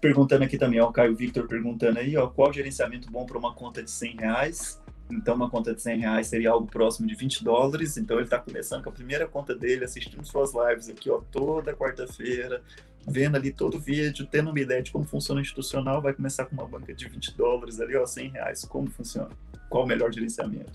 perguntando 0.00 0.42
aqui 0.42 0.58
também, 0.58 0.80
ó, 0.80 0.88
o 0.88 0.92
Caio 0.92 1.14
Victor 1.14 1.46
perguntando 1.46 2.00
aí, 2.00 2.16
ó, 2.16 2.26
qual 2.26 2.52
gerenciamento 2.52 3.08
bom 3.08 3.24
para 3.24 3.38
uma 3.38 3.54
conta 3.54 3.84
de 3.84 3.90
100 3.90 4.16
reais? 4.16 4.79
Então, 5.12 5.34
uma 5.34 5.50
conta 5.50 5.74
de 5.74 5.82
100 5.82 5.98
reais 5.98 6.26
seria 6.26 6.50
algo 6.50 6.66
próximo 6.66 7.06
de 7.06 7.14
20 7.14 7.44
dólares. 7.44 7.96
Então, 7.96 8.16
ele 8.16 8.24
está 8.24 8.38
começando 8.38 8.82
com 8.82 8.90
a 8.90 8.92
primeira 8.92 9.26
conta 9.26 9.54
dele, 9.54 9.84
assistindo 9.84 10.24
suas 10.24 10.52
lives 10.54 10.88
aqui, 10.88 11.10
ó, 11.10 11.20
toda 11.30 11.74
quarta-feira, 11.74 12.62
vendo 13.06 13.36
ali 13.36 13.52
todo 13.52 13.76
o 13.76 13.80
vídeo, 13.80 14.26
tendo 14.26 14.50
uma 14.50 14.60
ideia 14.60 14.82
de 14.82 14.90
como 14.90 15.04
funciona 15.04 15.40
o 15.40 15.42
institucional. 15.42 16.00
Vai 16.00 16.12
começar 16.12 16.46
com 16.46 16.54
uma 16.54 16.66
banca 16.66 16.94
de 16.94 17.08
20 17.08 17.36
dólares 17.36 17.80
ali, 17.80 17.96
ó, 17.96 18.06
100 18.06 18.30
reais. 18.30 18.64
Como 18.64 18.90
funciona? 18.90 19.30
Qual 19.68 19.84
o 19.84 19.86
melhor 19.86 20.12
gerenciamento? 20.12 20.72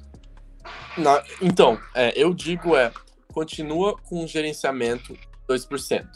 Na, 0.98 1.24
então, 1.42 1.80
é, 1.94 2.14
eu 2.20 2.34
digo 2.34 2.76
é, 2.76 2.92
continua 3.32 3.98
com 3.98 4.24
um 4.24 4.28
gerenciamento 4.28 5.18
2%, 5.48 6.08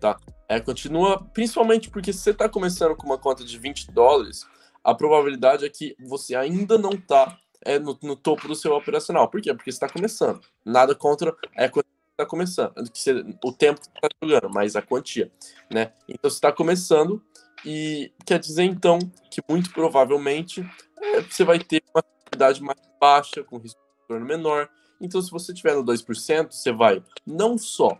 tá? 0.00 0.18
É, 0.48 0.58
continua, 0.58 1.22
principalmente 1.22 1.88
porque 1.90 2.12
se 2.12 2.20
você 2.20 2.30
está 2.30 2.48
começando 2.48 2.96
com 2.96 3.06
uma 3.06 3.18
conta 3.18 3.44
de 3.44 3.58
20 3.58 3.92
dólares, 3.92 4.46
a 4.82 4.94
probabilidade 4.94 5.64
é 5.64 5.68
que 5.68 5.96
você 6.00 6.34
ainda 6.34 6.76
não 6.76 6.90
está 6.90 7.38
é, 7.64 7.78
no, 7.78 7.98
no, 8.02 8.16
topo 8.16 8.48
do 8.48 8.54
seu 8.54 8.72
operacional. 8.74 9.28
Por 9.28 9.40
quê? 9.40 9.52
Porque 9.54 9.70
você 9.70 9.76
está 9.76 9.88
começando. 9.88 10.40
Nada 10.64 10.94
contra 10.94 11.34
é 11.56 11.68
quando 11.68 11.86
está 12.10 12.26
começando, 12.26 12.74
que 12.90 12.98
você, 12.98 13.24
o 13.42 13.52
tempo 13.52 13.80
que 13.80 13.86
está 13.88 14.08
jogando, 14.22 14.50
mas 14.52 14.76
a 14.76 14.82
quantia, 14.82 15.30
né? 15.70 15.92
Então 16.06 16.30
você 16.30 16.36
está 16.36 16.52
começando 16.52 17.22
e 17.64 18.12
quer 18.26 18.38
dizer 18.38 18.64
então 18.64 18.98
que 19.30 19.40
muito 19.48 19.72
provavelmente 19.72 20.60
é, 21.00 21.20
você 21.22 21.44
vai 21.44 21.58
ter 21.58 21.82
uma 21.94 22.00
atividade 22.00 22.62
mais 22.62 22.78
baixa, 23.00 23.42
com 23.42 23.58
risco 23.58 23.80
de 23.80 24.02
retorno 24.02 24.26
menor. 24.26 24.68
Então, 25.00 25.20
se 25.20 25.30
você 25.30 25.52
tiver 25.52 25.74
no 25.74 25.84
2%, 25.84 26.52
você 26.52 26.70
vai 26.70 27.02
não 27.26 27.58
só 27.58 27.98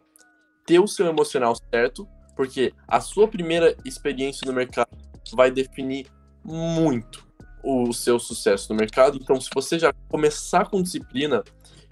ter 0.64 0.79
o 0.79 0.87
seu 0.87 1.07
emocional 1.07 1.57
certo, 1.70 2.07
porque 2.37 2.72
a 2.87 3.01
sua 3.01 3.27
primeira 3.27 3.77
experiência 3.85 4.46
no 4.46 4.53
mercado 4.53 4.96
vai 5.35 5.51
definir 5.51 6.07
muito 6.44 7.27
o 7.62 7.92
seu 7.92 8.18
sucesso 8.18 8.72
no 8.72 8.79
mercado. 8.79 9.18
Então, 9.20 9.40
se 9.40 9.48
você 9.55 9.79
já 9.79 9.92
começar 10.09 10.68
com 10.68 10.83
disciplina, 10.83 11.42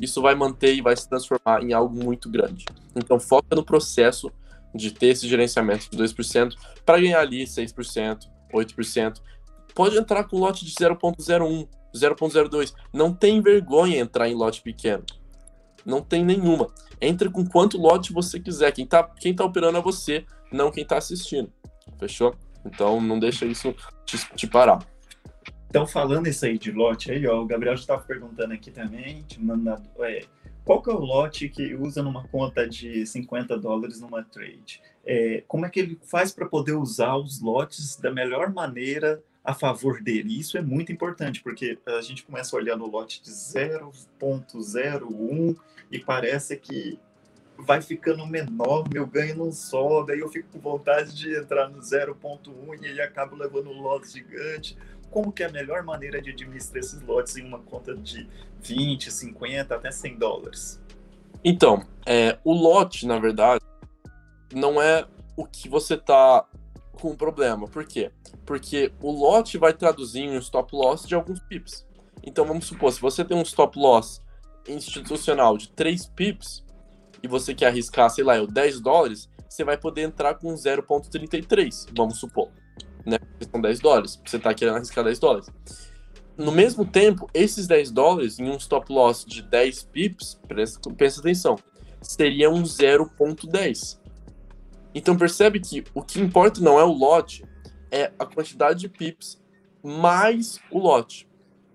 isso 0.00 0.20
vai 0.20 0.34
manter 0.34 0.74
e 0.74 0.80
vai 0.80 0.96
se 0.96 1.08
transformar 1.08 1.62
em 1.62 1.72
algo 1.72 1.94
muito 1.94 2.30
grande. 2.30 2.64
Então, 2.96 3.20
foca 3.20 3.54
no 3.54 3.64
processo 3.64 4.30
de 4.74 4.90
ter 4.90 5.08
esse 5.08 5.28
gerenciamento 5.28 5.90
de 5.90 5.96
2% 5.96 6.54
para 6.84 7.00
ganhar 7.00 7.20
ali 7.20 7.44
6%, 7.44 8.20
8%. 8.52 9.20
Pode 9.74 9.96
entrar 9.96 10.24
com 10.24 10.38
lote 10.38 10.64
de 10.64 10.72
0.01, 10.72 11.68
0.02. 11.94 12.74
Não 12.92 13.12
tem 13.12 13.40
vergonha 13.40 13.98
entrar 13.98 14.28
em 14.28 14.34
lote 14.34 14.62
pequeno. 14.62 15.04
Não 15.84 16.02
tem 16.02 16.24
nenhuma. 16.24 16.68
Entre 17.00 17.30
com 17.30 17.46
quanto 17.46 17.78
lote 17.78 18.12
você 18.12 18.38
quiser. 18.38 18.72
Quem 18.72 18.84
está 18.84 19.02
quem 19.02 19.34
tá 19.34 19.44
operando 19.44 19.78
é 19.78 19.82
você, 19.82 20.24
não 20.52 20.70
quem 20.70 20.82
está 20.82 20.98
assistindo. 20.98 21.52
Fechou? 21.98 22.34
Então 22.64 23.00
não 23.00 23.18
deixa 23.18 23.46
isso 23.46 23.74
te, 24.04 24.18
te 24.34 24.46
parar. 24.46 24.78
Então, 25.70 25.86
falando 25.86 26.26
isso 26.26 26.44
aí 26.44 26.58
de 26.58 26.70
lote 26.72 27.12
aí, 27.12 27.24
ó, 27.28 27.40
o 27.40 27.46
Gabriel 27.46 27.76
já 27.76 27.82
estava 27.82 28.02
perguntando 28.02 28.52
aqui 28.52 28.72
também, 28.72 29.22
te 29.22 29.40
mandando, 29.40 29.88
é, 30.00 30.24
qual 30.64 30.82
que 30.82 30.90
é 30.90 30.92
o 30.92 30.98
lote 30.98 31.48
que 31.48 31.76
usa 31.76 32.02
numa 32.02 32.26
conta 32.26 32.68
de 32.68 33.06
50 33.06 33.56
dólares 33.56 34.00
numa 34.00 34.24
trade? 34.24 34.82
É, 35.06 35.44
como 35.46 35.64
é 35.64 35.70
que 35.70 35.78
ele 35.78 35.96
faz 36.02 36.32
para 36.32 36.44
poder 36.44 36.72
usar 36.72 37.14
os 37.14 37.40
lotes 37.40 37.94
da 37.96 38.10
melhor 38.10 38.52
maneira 38.52 39.22
a 39.44 39.54
favor 39.54 40.02
dele? 40.02 40.40
Isso 40.40 40.58
é 40.58 40.60
muito 40.60 40.90
importante, 40.90 41.40
porque 41.40 41.78
a 41.86 42.00
gente 42.00 42.24
começa 42.24 42.56
olhando 42.56 42.82
o 42.82 42.90
lote 42.90 43.22
de 43.22 43.30
0.01 43.30 45.56
e 45.88 46.00
parece 46.00 46.56
que 46.56 46.98
vai 47.56 47.80
ficando 47.80 48.26
menor, 48.26 48.88
meu 48.92 49.06
ganho 49.06 49.36
não 49.36 49.52
sobe, 49.52 50.14
aí 50.14 50.18
eu 50.18 50.28
fico 50.28 50.48
com 50.48 50.58
vontade 50.58 51.14
de 51.14 51.32
entrar 51.36 51.68
no 51.68 51.78
0.1 51.78 52.82
e 52.82 52.86
aí 52.86 53.00
acabo 53.00 53.36
levando 53.36 53.70
um 53.70 53.80
lote 53.80 54.10
gigante 54.10 54.76
como 55.10 55.32
que 55.32 55.42
é 55.42 55.46
a 55.46 55.52
melhor 55.52 55.82
maneira 55.82 56.22
de 56.22 56.30
administrar 56.30 56.78
esses 56.78 57.00
lotes 57.02 57.36
em 57.36 57.44
uma 57.44 57.58
conta 57.58 57.94
de 57.94 58.28
20, 58.62 59.10
50, 59.10 59.74
até 59.74 59.90
100 59.90 60.16
dólares? 60.16 60.80
Então, 61.44 61.84
é, 62.06 62.38
o 62.44 62.52
lote, 62.52 63.06
na 63.06 63.18
verdade, 63.18 63.64
não 64.54 64.80
é 64.80 65.06
o 65.36 65.44
que 65.44 65.68
você 65.68 65.96
tá 65.96 66.46
com 66.92 67.16
problema. 67.16 67.66
Por 67.66 67.84
quê? 67.84 68.12
Porque 68.44 68.92
o 69.00 69.10
lote 69.10 69.58
vai 69.58 69.72
traduzir 69.72 70.20
em 70.20 70.36
um 70.36 70.38
stop 70.38 70.74
loss 70.74 71.06
de 71.06 71.14
alguns 71.14 71.40
pips. 71.40 71.86
Então, 72.22 72.44
vamos 72.44 72.66
supor, 72.66 72.92
se 72.92 73.00
você 73.00 73.24
tem 73.24 73.36
um 73.36 73.42
stop 73.42 73.78
loss 73.78 74.22
institucional 74.68 75.56
de 75.56 75.70
3 75.70 76.06
pips 76.08 76.64
e 77.22 77.26
você 77.26 77.54
quer 77.54 77.66
arriscar, 77.66 78.10
sei 78.10 78.22
lá, 78.22 78.34
10 78.44 78.80
dólares, 78.80 79.28
você 79.48 79.64
vai 79.64 79.76
poder 79.76 80.02
entrar 80.02 80.34
com 80.34 80.54
0.33, 80.54 81.88
vamos 81.94 82.18
supor 82.18 82.50
né? 83.04 83.18
São 83.50 83.60
10 83.60 83.80
dólares. 83.80 84.20
Você 84.24 84.36
está 84.36 84.52
querendo 84.54 84.76
arriscar 84.76 85.04
10 85.04 85.18
dólares. 85.18 85.48
No 86.36 86.52
mesmo 86.52 86.84
tempo, 86.84 87.28
esses 87.34 87.66
10 87.66 87.90
dólares 87.90 88.38
em 88.38 88.48
um 88.48 88.56
stop 88.56 88.90
loss 88.92 89.24
de 89.24 89.42
10 89.42 89.82
pips, 89.84 90.40
presta, 90.48 90.90
presta 90.90 91.20
atenção, 91.20 91.58
seria 92.00 92.50
um 92.50 92.62
0.10. 92.62 93.98
Então 94.94 95.16
percebe 95.16 95.60
que 95.60 95.84
o 95.94 96.02
que 96.02 96.20
importa 96.20 96.60
não 96.60 96.78
é 96.78 96.84
o 96.84 96.92
lote, 96.92 97.44
é 97.90 98.12
a 98.18 98.24
quantidade 98.24 98.80
de 98.80 98.88
pips 98.88 99.40
mais 99.82 100.58
o 100.70 100.78
lote. 100.78 101.28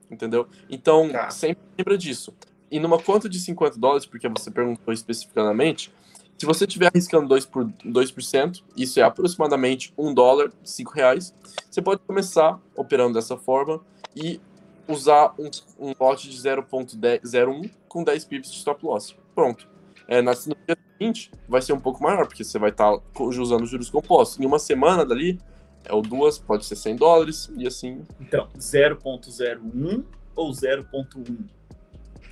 Entendeu? 0.09 0.47
Então, 0.69 1.09
tá. 1.09 1.29
sempre 1.29 1.63
lembra 1.77 1.97
disso. 1.97 2.33
E 2.69 2.79
numa 2.79 2.99
conta 2.99 3.29
de 3.29 3.39
50 3.39 3.77
dólares, 3.79 4.05
porque 4.05 4.27
você 4.27 4.51
perguntou 4.51 4.93
especificamente, 4.93 5.93
se 6.37 6.45
você 6.45 6.65
estiver 6.65 6.87
arriscando 6.87 7.33
2%, 7.33 7.47
por, 7.49 7.65
2%, 7.65 8.63
isso 8.75 8.99
é 8.99 9.03
aproximadamente 9.03 9.93
1 9.97 10.13
dólar, 10.13 10.51
5 10.63 10.91
reais, 10.93 11.33
você 11.69 11.81
pode 11.81 12.01
começar 12.01 12.59
operando 12.75 13.13
dessa 13.13 13.37
forma 13.37 13.81
e 14.15 14.39
usar 14.87 15.33
um, 15.39 15.49
um 15.79 15.93
lote 15.99 16.29
de 16.29 16.37
0.01 16.37 17.71
com 17.87 18.03
10 18.03 18.25
pips 18.25 18.51
de 18.51 18.57
stop 18.57 18.85
loss. 18.85 19.15
Pronto. 19.33 19.67
É, 20.07 20.21
na, 20.21 20.31
no 20.31 20.55
dia 20.67 20.77
seguinte 20.91 21.31
vai 21.47 21.61
ser 21.61 21.73
um 21.73 21.79
pouco 21.79 22.03
maior, 22.03 22.27
porque 22.27 22.43
você 22.43 22.59
vai 22.59 22.69
estar 22.69 22.97
tá 22.97 23.23
usando 23.23 23.65
juros 23.65 23.89
compostos. 23.89 24.39
Em 24.39 24.45
uma 24.45 24.59
semana 24.59 25.05
dali, 25.05 25.39
é 25.85 25.93
o 25.93 26.01
duas, 26.01 26.37
pode 26.37 26.65
ser 26.65 26.75
100 26.75 26.95
dólares, 26.97 27.51
e 27.57 27.65
assim. 27.65 28.03
Então, 28.19 28.49
0.01 28.57 30.03
ou 30.35 30.51
0.1? 30.51 31.37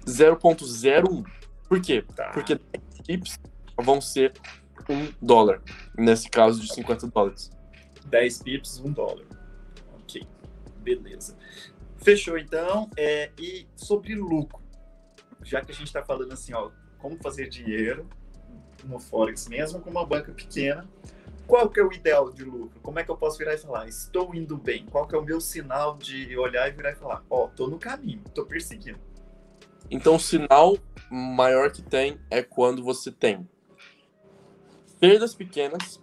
0.01. 0.05 1.25
Por 1.67 1.81
quê? 1.81 2.03
Tá. 2.15 2.31
Porque 2.33 2.59
pips 3.07 3.39
vão 3.77 3.99
ser 4.01 4.33
1 4.89 5.13
dólar, 5.21 5.61
nesse 5.97 6.29
caso 6.29 6.61
de 6.61 6.73
50 6.73 7.07
dólares. 7.07 7.51
10 8.05 8.43
pips, 8.43 8.79
1 8.79 8.91
dólar. 8.91 9.25
Ok, 9.95 10.25
beleza. 10.77 11.37
Fechou 11.97 12.37
então. 12.37 12.89
É, 12.97 13.31
e 13.39 13.67
sobre 13.75 14.15
lucro, 14.15 14.61
já 15.41 15.61
que 15.61 15.71
a 15.71 15.75
gente 15.75 15.87
está 15.87 16.03
falando 16.03 16.31
assim, 16.33 16.53
ó, 16.53 16.71
como 16.97 17.17
fazer 17.21 17.47
dinheiro 17.47 18.07
no 18.83 18.99
Forex, 18.99 19.47
mesmo 19.47 19.79
com 19.79 19.89
uma 19.89 20.05
banca 20.05 20.31
pequena, 20.31 20.87
qual 21.47 21.69
que 21.69 21.79
é 21.79 21.83
o 21.83 21.91
ideal 21.91 22.31
de 22.31 22.43
lucro? 22.43 22.79
Como 22.81 22.99
é 22.99 23.03
que 23.03 23.11
eu 23.11 23.17
posso 23.17 23.37
virar 23.37 23.53
e 23.53 23.57
falar, 23.57 23.87
estou 23.87 24.33
indo 24.33 24.57
bem? 24.57 24.85
Qual 24.85 25.07
que 25.07 25.15
é 25.15 25.17
o 25.17 25.23
meu 25.23 25.39
sinal 25.41 25.97
de 25.97 26.37
olhar 26.37 26.67
e 26.67 26.71
virar 26.71 26.91
e 26.91 26.95
falar, 26.95 27.23
ó, 27.29 27.45
oh, 27.45 27.47
tô 27.49 27.67
no 27.67 27.77
caminho, 27.77 28.21
tô 28.33 28.45
perseguindo? 28.45 28.99
Então, 29.91 30.15
o 30.15 30.19
sinal 30.19 30.77
maior 31.11 31.71
que 31.71 31.81
tem 31.81 32.19
é 32.31 32.41
quando 32.41 32.83
você 32.83 33.11
tem 33.11 33.47
perdas 35.03 35.35
pequenas, 35.35 35.99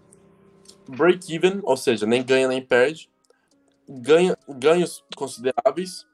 break-even, 0.87 1.61
ou 1.63 1.75
seja, 1.75 2.05
nem 2.05 2.23
ganha 2.23 2.47
nem 2.47 2.61
perde, 2.61 3.09
ganha, 3.89 4.37
ganhos 4.47 5.03
consideráveis 5.17 6.07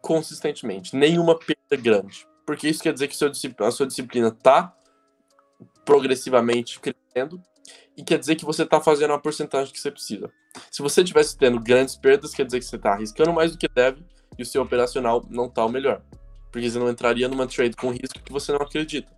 consistentemente, 0.00 0.94
nenhuma 0.94 1.36
perda 1.36 1.74
grande. 1.76 2.24
Porque 2.46 2.68
isso 2.68 2.80
quer 2.80 2.92
dizer 2.92 3.08
que 3.08 3.16
a 3.64 3.70
sua 3.72 3.88
disciplina 3.88 4.28
está 4.28 4.72
progressivamente 5.84 6.78
crescendo 6.78 7.42
e 7.96 8.04
quer 8.04 8.20
dizer 8.20 8.36
que 8.36 8.44
você 8.44 8.62
está 8.62 8.80
fazendo 8.80 9.14
a 9.14 9.18
porcentagem 9.18 9.72
que 9.72 9.80
você 9.80 9.90
precisa. 9.90 10.30
Se 10.70 10.80
você 10.80 11.00
estivesse 11.00 11.36
tendo 11.36 11.58
grandes 11.58 11.96
perdas, 11.96 12.32
quer 12.32 12.46
dizer 12.46 12.60
que 12.60 12.66
você 12.66 12.76
está 12.76 12.92
arriscando 12.92 13.32
mais 13.32 13.50
do 13.50 13.58
que 13.58 13.66
deve 13.66 14.00
e 14.38 14.44
o 14.44 14.46
seu 14.46 14.62
operacional 14.62 15.26
não 15.28 15.46
está 15.46 15.66
o 15.66 15.68
melhor. 15.68 16.00
Porque 16.52 16.70
você 16.70 16.78
não 16.78 16.88
entraria 16.88 17.26
numa 17.26 17.48
trade 17.48 17.74
com 17.74 17.90
risco 17.90 18.22
que 18.24 18.30
você 18.30 18.52
não 18.52 18.60
acredita. 18.60 19.10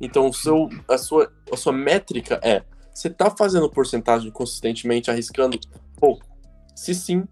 Então, 0.00 0.28
o 0.28 0.32
seu, 0.32 0.68
a, 0.88 0.96
sua, 0.96 1.32
a 1.52 1.56
sua 1.56 1.72
métrica 1.72 2.40
é: 2.42 2.62
você 2.94 3.08
está 3.08 3.30
fazendo 3.30 3.70
porcentagem 3.70 4.30
consistentemente, 4.30 5.10
arriscando 5.10 5.58
pouco? 5.96 6.24
Se 6.74 6.94
sim, 6.94 7.28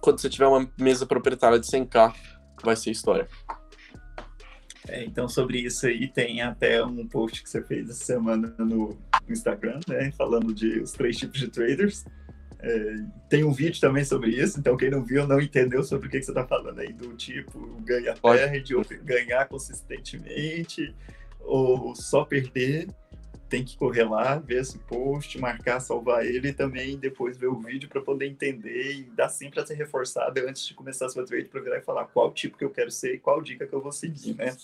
quando 0.00 0.20
você 0.20 0.28
tiver 0.28 0.46
uma 0.46 0.68
mesa 0.78 1.06
proprietária 1.06 1.58
de 1.58 1.66
100k, 1.66 2.14
vai 2.62 2.74
ser 2.74 2.90
história. 2.90 3.28
É, 4.88 5.04
então, 5.04 5.28
sobre 5.28 5.58
isso 5.58 5.86
aí, 5.86 6.08
tem 6.08 6.42
até 6.42 6.84
um 6.84 7.06
post 7.06 7.42
que 7.42 7.50
você 7.50 7.62
fez 7.62 7.88
essa 7.88 8.04
semana 8.04 8.52
no 8.58 8.98
Instagram, 9.28 9.78
né? 9.86 10.10
Falando 10.12 10.52
de 10.52 10.80
os 10.80 10.92
três 10.92 11.16
tipos 11.16 11.38
de 11.38 11.48
traders. 11.48 12.04
É, 12.62 12.96
tem 13.28 13.44
um 13.44 13.52
vídeo 13.52 13.80
também 13.80 14.04
sobre 14.04 14.32
isso, 14.32 14.60
então 14.60 14.76
quem 14.76 14.90
não 14.90 15.02
viu 15.02 15.26
não 15.26 15.40
entendeu 15.40 15.82
sobre 15.82 16.08
o 16.08 16.10
que, 16.10 16.18
que 16.18 16.24
você 16.26 16.30
está 16.30 16.46
falando 16.46 16.78
aí, 16.78 16.92
do 16.92 17.14
tipo 17.14 17.58
ganha 17.84 18.14
perde, 18.14 18.74
ou 18.74 18.84
ganhar 19.02 19.48
consistentemente, 19.48 20.94
ou 21.44 21.94
só 21.94 22.24
perder 22.24 22.88
tem 23.50 23.64
que 23.64 23.76
correr 23.76 24.04
lá, 24.04 24.38
ver 24.38 24.60
esse 24.60 24.78
post, 24.78 25.36
marcar, 25.36 25.80
salvar 25.80 26.24
ele 26.24 26.48
e 26.48 26.52
também 26.52 26.96
depois 26.96 27.36
ver 27.36 27.48
o 27.48 27.58
vídeo 27.58 27.88
para 27.88 28.00
poder 28.00 28.26
entender 28.26 28.92
e 28.92 29.02
dar 29.10 29.28
sempre 29.28 29.60
essa 29.60 29.74
reforçada 29.74 30.48
antes 30.48 30.64
de 30.64 30.72
começar 30.72 31.06
a 31.06 31.08
sua 31.08 31.26
trade 31.26 31.48
para 31.48 31.60
virar 31.60 31.78
e 31.78 31.82
falar 31.82 32.04
qual 32.06 32.32
tipo 32.32 32.56
que 32.56 32.64
eu 32.64 32.70
quero 32.70 32.92
ser 32.92 33.14
e 33.14 33.18
qual 33.18 33.42
dica 33.42 33.66
que 33.66 33.72
eu 33.74 33.82
vou 33.82 33.90
seguir, 33.90 34.36
né? 34.36 34.56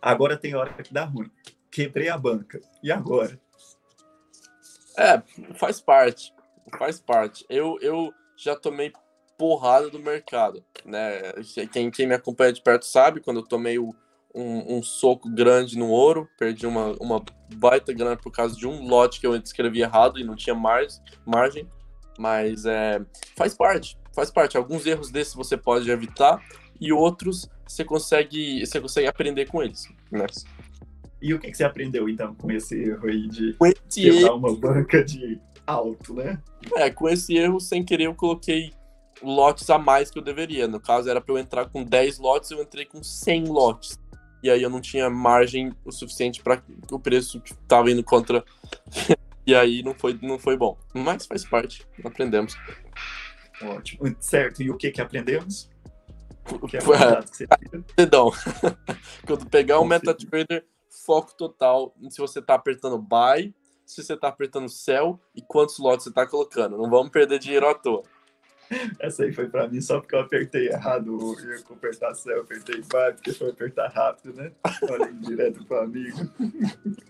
Agora 0.00 0.36
tem 0.36 0.54
hora 0.54 0.70
que 0.74 0.92
dá 0.92 1.04
ruim. 1.04 1.30
Quebrei 1.70 2.10
a 2.10 2.18
banca. 2.18 2.60
E 2.82 2.92
agora? 2.92 3.40
É, 4.98 5.22
faz 5.54 5.80
parte. 5.80 6.34
Faz 6.78 7.00
parte. 7.00 7.46
Eu, 7.48 7.78
eu 7.80 8.12
já 8.36 8.54
tomei 8.54 8.92
porrada 9.38 9.88
do 9.88 9.98
mercado, 9.98 10.62
né? 10.84 11.32
Quem, 11.72 11.90
quem 11.90 12.06
me 12.06 12.14
acompanha 12.14 12.52
de 12.52 12.62
perto 12.62 12.84
sabe, 12.84 13.20
quando 13.20 13.40
eu 13.40 13.46
tomei 13.46 13.78
o 13.78 13.94
um, 14.36 14.76
um, 14.76 14.82
soco 14.82 15.30
grande 15.30 15.78
no 15.78 15.88
ouro, 15.88 16.28
perdi 16.38 16.66
uma, 16.66 16.92
uma 17.00 17.24
baita 17.54 17.92
grana 17.92 18.16
por 18.16 18.30
causa 18.30 18.54
de 18.54 18.66
um 18.66 18.86
lote 18.86 19.18
que 19.18 19.26
eu 19.26 19.34
escrevi 19.34 19.80
errado 19.80 20.20
e 20.20 20.24
não 20.24 20.36
tinha 20.36 20.54
mais 20.54 21.02
margem, 21.24 21.66
mas 22.18 22.66
é, 22.66 23.00
faz 23.34 23.54
parte, 23.54 23.98
faz 24.14 24.30
parte. 24.30 24.58
Alguns 24.58 24.84
erros 24.84 25.10
desses 25.10 25.32
você 25.32 25.56
pode 25.56 25.90
evitar 25.90 26.44
e 26.78 26.92
outros 26.92 27.48
você 27.66 27.82
consegue, 27.82 28.64
você 28.64 28.78
consegue 28.78 29.08
aprender 29.08 29.46
com 29.46 29.62
eles, 29.62 29.88
né? 30.12 30.26
E 31.20 31.32
o 31.32 31.40
que, 31.40 31.50
que 31.50 31.56
você 31.56 31.64
aprendeu 31.64 32.06
então 32.06 32.34
com 32.34 32.52
esse 32.52 32.78
erro 32.78 33.08
aí 33.08 33.26
de 33.26 33.56
quebrar 33.90 34.20
erro... 34.20 34.36
uma 34.36 34.54
banca 34.54 35.02
de 35.02 35.40
alto, 35.66 36.12
né? 36.12 36.40
É, 36.76 36.90
com 36.90 37.08
esse 37.08 37.34
erro, 37.34 37.58
sem 37.58 37.82
querer, 37.82 38.04
eu 38.04 38.14
coloquei 38.14 38.70
lotes 39.22 39.68
a 39.70 39.78
mais 39.78 40.10
que 40.10 40.18
eu 40.18 40.22
deveria. 40.22 40.68
No 40.68 40.78
caso, 40.78 41.08
era 41.08 41.22
para 41.22 41.34
eu 41.34 41.38
entrar 41.38 41.70
com 41.70 41.82
10 41.82 42.18
lotes, 42.18 42.50
eu 42.50 42.60
entrei 42.60 42.84
com 42.84 43.02
100 43.02 43.44
lotes 43.46 43.98
e 44.46 44.50
aí 44.50 44.62
eu 44.62 44.70
não 44.70 44.80
tinha 44.80 45.10
margem 45.10 45.74
o 45.84 45.90
suficiente 45.90 46.40
para 46.40 46.62
o 46.92 47.00
preço 47.00 47.42
tava 47.66 47.90
indo 47.90 48.04
contra. 48.04 48.44
e 49.44 49.54
aí 49.54 49.82
não 49.82 49.92
foi, 49.92 50.16
não 50.22 50.38
foi 50.38 50.56
bom. 50.56 50.78
Mas 50.94 51.26
faz 51.26 51.44
parte, 51.44 51.84
aprendemos. 52.04 52.56
Ótimo. 53.60 54.14
Certo. 54.20 54.62
E 54.62 54.70
o 54.70 54.76
que 54.76 54.92
que 54.92 55.00
aprendemos? 55.00 55.68
O 56.48 56.68
que 56.68 56.76
é 56.76 56.80
Perdão. 57.96 58.30
Quando 59.26 59.46
pegar 59.46 59.80
um 59.80 59.84
MetaTrader, 59.84 60.64
foco 61.04 61.36
total 61.36 61.92
se 62.08 62.18
você 62.18 62.38
está 62.38 62.54
apertando 62.54 62.98
buy, 62.98 63.52
se 63.84 64.00
você 64.00 64.14
está 64.14 64.28
apertando 64.28 64.68
sell 64.68 65.20
e 65.34 65.42
quantos 65.42 65.78
lotes 65.80 66.04
você 66.04 66.10
está 66.10 66.24
colocando. 66.24 66.76
Não 66.76 66.88
vamos 66.88 67.10
perder 67.10 67.40
dinheiro 67.40 67.68
à 67.68 67.74
toa. 67.74 68.04
Essa 68.98 69.24
aí 69.24 69.32
foi 69.32 69.48
pra 69.48 69.68
mim 69.68 69.80
só 69.80 70.00
porque 70.00 70.14
eu 70.14 70.20
apertei 70.20 70.68
errado. 70.68 71.36
Ia 71.40 71.58
apertar 71.70 72.14
céu, 72.14 72.40
apertei 72.40 72.82
vai, 72.90 73.12
porque 73.12 73.32
foi 73.32 73.50
apertar 73.50 73.88
rápido, 73.88 74.34
né? 74.34 74.52
Olha 74.90 75.12
direto 75.12 75.64
pro 75.64 75.80
amigo. 75.80 76.18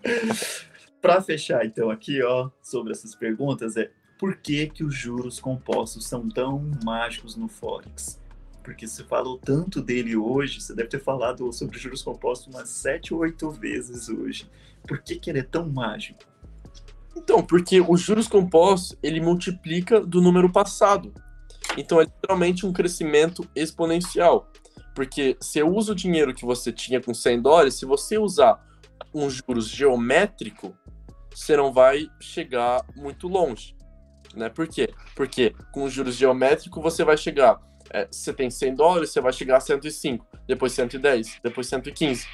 para 1.00 1.22
fechar, 1.22 1.64
então, 1.64 1.90
aqui, 1.90 2.22
ó, 2.22 2.50
sobre 2.62 2.92
essas 2.92 3.14
perguntas, 3.14 3.76
é 3.76 3.90
por 4.18 4.36
que, 4.36 4.66
que 4.68 4.82
os 4.82 4.94
juros 4.94 5.38
compostos 5.38 6.06
são 6.06 6.28
tão 6.28 6.70
mágicos 6.84 7.36
no 7.36 7.48
Forex? 7.48 8.20
Porque 8.64 8.86
você 8.86 9.04
falou 9.04 9.38
tanto 9.38 9.80
dele 9.80 10.16
hoje, 10.16 10.60
você 10.60 10.74
deve 10.74 10.88
ter 10.88 11.00
falado 11.00 11.52
sobre 11.52 11.78
juros 11.78 12.02
compostos 12.02 12.52
umas 12.52 12.68
sete 12.68 13.14
ou 13.14 13.20
oito 13.20 13.50
vezes 13.50 14.08
hoje. 14.08 14.50
Por 14.88 15.00
que, 15.02 15.16
que 15.16 15.30
ele 15.30 15.38
é 15.38 15.42
tão 15.42 15.68
mágico? 15.68 16.20
Então, 17.16 17.42
porque 17.42 17.80
os 17.80 18.00
juros 18.00 18.26
compostos, 18.26 18.96
ele 19.02 19.20
multiplica 19.20 20.00
do 20.00 20.20
número 20.20 20.50
passado. 20.50 21.12
Então 21.76 22.00
é 22.00 22.04
literalmente 22.04 22.64
um 22.64 22.72
crescimento 22.72 23.48
exponencial. 23.54 24.50
Porque 24.94 25.36
você 25.40 25.62
usa 25.62 25.92
o 25.92 25.94
dinheiro 25.94 26.34
que 26.34 26.44
você 26.44 26.72
tinha 26.72 27.00
com 27.00 27.12
100 27.12 27.42
dólares, 27.42 27.74
se 27.74 27.84
você 27.84 28.16
usar 28.16 28.64
um 29.14 29.28
juros 29.28 29.68
geométrico, 29.68 30.74
você 31.30 31.56
não 31.56 31.72
vai 31.72 32.08
chegar 32.18 32.82
muito 32.96 33.28
longe. 33.28 33.76
Né? 34.34 34.48
Por 34.48 34.66
quê? 34.66 34.90
Porque 35.14 35.54
com 35.72 35.88
juros 35.88 36.16
geométrico 36.16 36.80
você 36.80 37.04
vai 37.04 37.16
chegar. 37.16 37.60
É, 37.90 38.08
você 38.10 38.32
tem 38.32 38.50
100 38.50 38.74
dólares, 38.74 39.10
você 39.10 39.20
vai 39.20 39.32
chegar 39.32 39.58
a 39.58 39.60
105, 39.60 40.26
depois 40.46 40.72
110, 40.72 41.40
depois 41.42 41.66
115. 41.66 42.26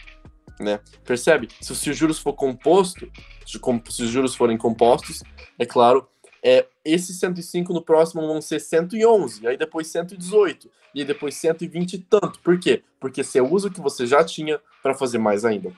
Né? 0.61 0.81
Percebe? 1.05 1.49
Se, 1.61 1.75
se 1.75 1.91
os 1.91 1.97
juros 1.97 2.19
for 2.19 2.33
composto, 2.35 3.11
se, 3.47 3.59
se 3.91 4.03
os 4.03 4.09
juros 4.09 4.35
forem 4.35 4.57
compostos, 4.57 5.23
é 5.59 5.67
claro, 5.67 6.09
é, 6.43 6.67
esses 6.85 7.19
105 7.19 7.73
no 7.73 7.83
próximo 7.83 8.27
vão 8.27 8.41
ser 8.41 8.61
111, 8.61 9.47
aí 9.47 9.57
depois 9.57 9.87
118, 9.87 10.69
e 10.95 11.01
aí 11.01 11.07
depois 11.07 11.35
120 11.37 11.95
e 11.95 11.99
tanto. 11.99 12.41
Por 12.41 12.59
quê? 12.59 12.83
Porque 12.99 13.23
você 13.23 13.41
usa 13.41 13.69
o 13.69 13.73
que 13.73 13.81
você 13.81 14.07
já 14.07 14.25
tinha 14.25 14.61
para 14.83 14.95
fazer 14.95 15.19
mais 15.19 15.45
ainda. 15.45 15.73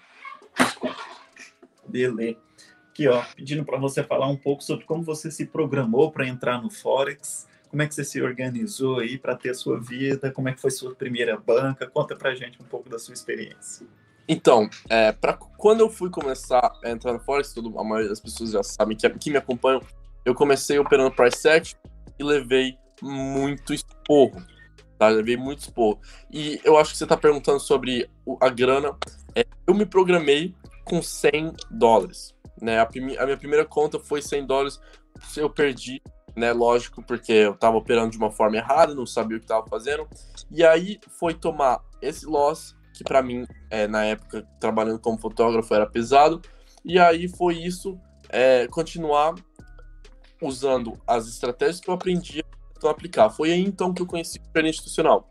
Beleza. 1.87 2.39
Aqui, 2.91 3.09
ó, 3.09 3.23
pedindo 3.35 3.65
para 3.65 3.77
você 3.77 4.05
falar 4.05 4.29
um 4.29 4.37
pouco 4.37 4.63
sobre 4.63 4.85
como 4.85 5.03
você 5.03 5.31
se 5.31 5.47
programou 5.47 6.13
para 6.13 6.29
entrar 6.29 6.63
no 6.63 6.71
Forex, 6.71 7.47
como 7.69 7.83
é 7.83 7.89
que 7.89 7.95
você 7.95 8.05
se 8.05 8.23
organizou 8.23 9.01
aí 9.01 9.19
para 9.19 9.35
ter 9.35 9.51
a 9.51 9.55
sua 9.55 9.81
vida, 9.81 10.31
como 10.31 10.49
é 10.49 10.53
que 10.53 10.61
foi 10.61 10.71
sua 10.71 10.95
primeira 10.95 11.37
banca, 11.37 11.89
conta 11.89 12.15
para 12.15 12.35
gente 12.37 12.57
um 12.63 12.65
pouco 12.65 12.89
da 12.89 12.99
sua 13.01 13.13
experiência. 13.13 13.85
Então, 14.29 14.71
é, 14.89 15.11
pra, 15.11 15.35
quando 15.35 15.81
eu 15.81 15.91
fui 15.91 16.09
começar 16.09 16.73
a 16.83 16.89
entrar 16.89 17.13
no 17.13 17.19
Forex, 17.19 17.53
todo, 17.53 17.77
a 17.79 17.83
maioria 17.83 18.09
das 18.09 18.21
pessoas 18.21 18.53
já 18.53 18.63
sabem 18.63 18.97
que, 18.97 19.11
que 19.11 19.29
me 19.29 19.37
acompanham, 19.37 19.83
eu 20.25 20.35
comecei 20.35 20.79
operando 20.79 21.15
price 21.15 21.47
action 21.49 21.79
e 22.19 22.25
levei 22.25 22.79
muito 23.03 23.75
esporro. 23.75 24.43
Tá? 24.99 25.09
Levei 25.09 25.37
muito 25.37 25.61
esporro. 25.61 26.01
E 26.31 26.61
eu 26.65 26.79
acho 26.79 26.93
que 26.93 26.99
você 26.99 27.05
está 27.05 27.17
perguntando 27.17 27.61
sobre 27.61 28.09
a 28.41 28.49
grana. 28.49 28.97
É, 29.35 29.45
eu 29.67 29.75
me 29.75 29.85
programei 29.85 30.55
com 30.85 31.03
100 31.03 31.53
dólares. 31.71 32.35
Né? 32.61 32.79
A, 32.79 32.85
a, 32.85 33.25
minha 33.27 33.37
primeira 33.37 33.65
conta 33.65 33.99
foi 33.99 34.23
100 34.23 34.47
dólares. 34.47 34.81
Eu 35.37 35.51
perdi, 35.51 36.01
né? 36.35 36.53
Lógico, 36.53 37.03
porque 37.03 37.33
eu 37.33 37.53
estava 37.53 37.77
operando 37.77 38.11
de 38.11 38.19
uma 38.19 38.31
forma 38.31 38.57
errada, 38.57 38.95
não 38.95 39.07
sabia 39.07 39.37
o 39.37 39.41
que 39.41 39.45
estava 39.45 39.67
fazendo. 39.67 40.09
E 40.51 40.65
aí 40.65 40.99
foi 41.19 41.35
tomar 41.35 41.81
esse 42.01 42.27
loss, 42.27 42.75
que 42.95 43.05
para 43.05 43.23
mim, 43.23 43.47
é, 43.71 43.87
na 43.87 44.05
época, 44.05 44.47
trabalhando 44.61 44.99
como 44.99 45.19
fotógrafo, 45.19 45.75
era 45.75 45.87
pesado 45.87 46.41
E 46.85 46.99
aí 46.99 47.29
foi 47.29 47.57
isso, 47.59 47.99
é, 48.29 48.67
continuar 48.69 49.35
usando 50.41 51.01
as 51.07 51.27
estratégias 51.29 51.81
que 51.81 51.89
eu 51.89 51.95
aprendi 51.95 52.45
a 52.83 52.91
aplicar. 52.91 53.31
Foi 53.31 53.51
aí 53.51 53.61
então 53.61 53.95
que 53.95 54.03
eu 54.03 54.07
conheci 54.07 54.39
o 54.39 54.53
trading 54.53 54.71
institucional. 54.71 55.29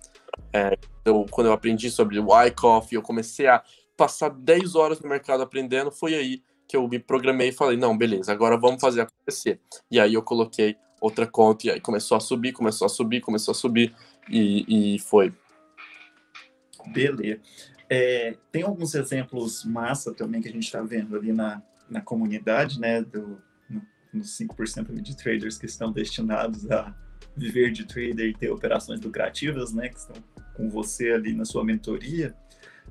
É, 0.51 0.77
eu, 1.05 1.25
quando 1.29 1.47
eu 1.47 1.53
aprendi 1.53 1.89
sobre 1.91 2.19
o 2.19 2.43
iCoffee, 2.45 2.95
eu 2.95 3.01
comecei 3.01 3.47
a 3.47 3.63
passar 3.95 4.29
10 4.29 4.75
horas 4.75 4.99
no 4.99 5.09
mercado 5.09 5.43
aprendendo, 5.43 5.91
foi 5.91 6.15
aí 6.15 6.43
que 6.67 6.75
eu 6.75 6.87
me 6.87 6.97
programei 6.97 7.49
e 7.49 7.53
falei, 7.53 7.77
não, 7.77 7.95
beleza, 7.97 8.31
agora 8.31 8.57
vamos 8.57 8.81
fazer 8.81 9.01
acontecer. 9.01 9.59
E 9.91 9.99
aí 9.99 10.13
eu 10.13 10.23
coloquei 10.23 10.75
outra 10.99 11.27
conta, 11.27 11.67
e 11.67 11.71
aí 11.71 11.79
começou 11.79 12.17
a 12.17 12.19
subir, 12.19 12.53
começou 12.53 12.85
a 12.85 12.89
subir, 12.89 13.21
começou 13.21 13.51
a 13.51 13.55
subir, 13.55 13.93
e, 14.29 14.95
e 14.95 14.99
foi. 14.99 15.33
Beleza. 16.87 17.41
É, 17.89 18.35
tem 18.51 18.63
alguns 18.63 18.95
exemplos 18.95 19.63
massa 19.65 20.13
também 20.13 20.41
que 20.41 20.47
a 20.47 20.51
gente 20.51 20.63
está 20.63 20.81
vendo 20.81 21.15
ali 21.15 21.31
na, 21.31 21.61
na 21.89 22.01
comunidade, 22.01 22.79
né, 22.79 23.01
do, 23.01 23.39
nos 24.13 24.37
5% 24.37 25.01
de 25.01 25.17
traders 25.17 25.57
que 25.57 25.65
estão 25.65 25.91
destinados 25.91 26.69
a 26.71 26.93
viver 27.35 27.71
de 27.71 27.85
trader 27.85 28.29
e 28.29 28.33
ter 28.33 28.49
operações 28.49 29.01
lucrativas, 29.01 29.73
né, 29.73 29.89
que 29.89 29.97
estão 29.97 30.15
com 30.53 30.69
você 30.69 31.11
ali 31.11 31.33
na 31.33 31.45
sua 31.45 31.63
mentoria. 31.63 32.35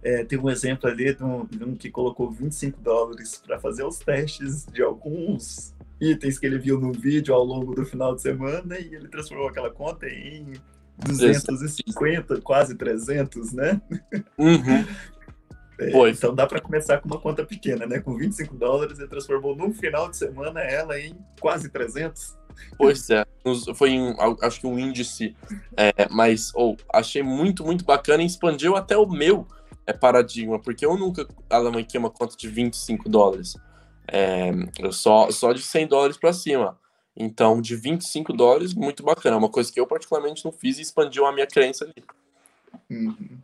É, 0.02 0.24
tem 0.24 0.38
um 0.38 0.50
exemplo 0.50 0.90
ali 0.90 1.14
de 1.14 1.22
um, 1.22 1.46
de 1.46 1.62
um 1.62 1.76
que 1.76 1.90
colocou 1.90 2.30
25 2.30 2.80
dólares 2.80 3.40
para 3.44 3.60
fazer 3.60 3.84
os 3.84 3.98
testes 3.98 4.66
de 4.66 4.82
alguns 4.82 5.72
itens 6.00 6.38
que 6.38 6.46
ele 6.46 6.58
viu 6.58 6.80
no 6.80 6.92
vídeo 6.92 7.32
ao 7.32 7.44
longo 7.44 7.74
do 7.74 7.86
final 7.86 8.14
de 8.14 8.22
semana 8.22 8.78
e 8.78 8.94
ele 8.94 9.06
transformou 9.06 9.48
aquela 9.48 9.70
conta 9.70 10.08
em 10.08 10.54
250, 10.98 12.40
quase 12.40 12.74
300, 12.74 13.52
né? 13.52 13.80
Uhum. 14.36 14.84
É, 15.90 16.10
então 16.10 16.34
dá 16.34 16.46
para 16.46 16.60
começar 16.60 16.98
com 16.98 17.08
uma 17.08 17.18
conta 17.18 17.44
pequena, 17.44 17.86
né? 17.86 18.00
Com 18.00 18.16
25 18.16 18.54
dólares 18.56 18.98
ele 18.98 19.08
transformou 19.08 19.56
num 19.56 19.72
final 19.72 20.08
de 20.10 20.16
semana 20.16 20.60
ela 20.60 20.98
em 20.98 21.16
quase 21.40 21.68
300. 21.68 22.36
Pois 22.76 23.08
é, 23.10 23.24
foi 23.74 23.96
acho 24.42 24.60
que 24.60 24.66
um 24.66 24.78
índice, 24.78 25.34
é, 25.76 25.92
mas 26.10 26.52
oh, 26.54 26.76
achei 26.92 27.22
muito, 27.22 27.64
muito 27.64 27.84
bacana 27.84 28.22
e 28.22 28.26
expandiu 28.26 28.76
até 28.76 28.96
o 28.96 29.06
meu 29.06 29.46
é, 29.86 29.92
paradigma, 29.92 30.58
porque 30.58 30.84
eu 30.84 30.96
nunca 30.96 31.26
alavanquei 31.48 31.98
uma 31.98 32.10
conta 32.10 32.36
de 32.36 32.48
25 32.48 33.08
dólares. 33.08 33.56
É, 34.06 34.50
eu 34.78 34.92
só, 34.92 35.30
só 35.30 35.52
de 35.52 35.62
100 35.62 35.86
dólares 35.86 36.16
para 36.16 36.32
cima. 36.32 36.78
Então, 37.16 37.60
de 37.60 37.76
25 37.76 38.32
dólares, 38.32 38.74
muito 38.74 39.02
bacana. 39.02 39.36
É 39.36 39.38
uma 39.38 39.50
coisa 39.50 39.70
que 39.72 39.78
eu 39.78 39.86
particularmente 39.86 40.44
não 40.44 40.52
fiz 40.52 40.78
e 40.78 40.82
expandiu 40.82 41.26
a 41.26 41.32
minha 41.32 41.46
crença 41.46 41.84
ali. 41.84 42.04
Uhum. 42.90 43.38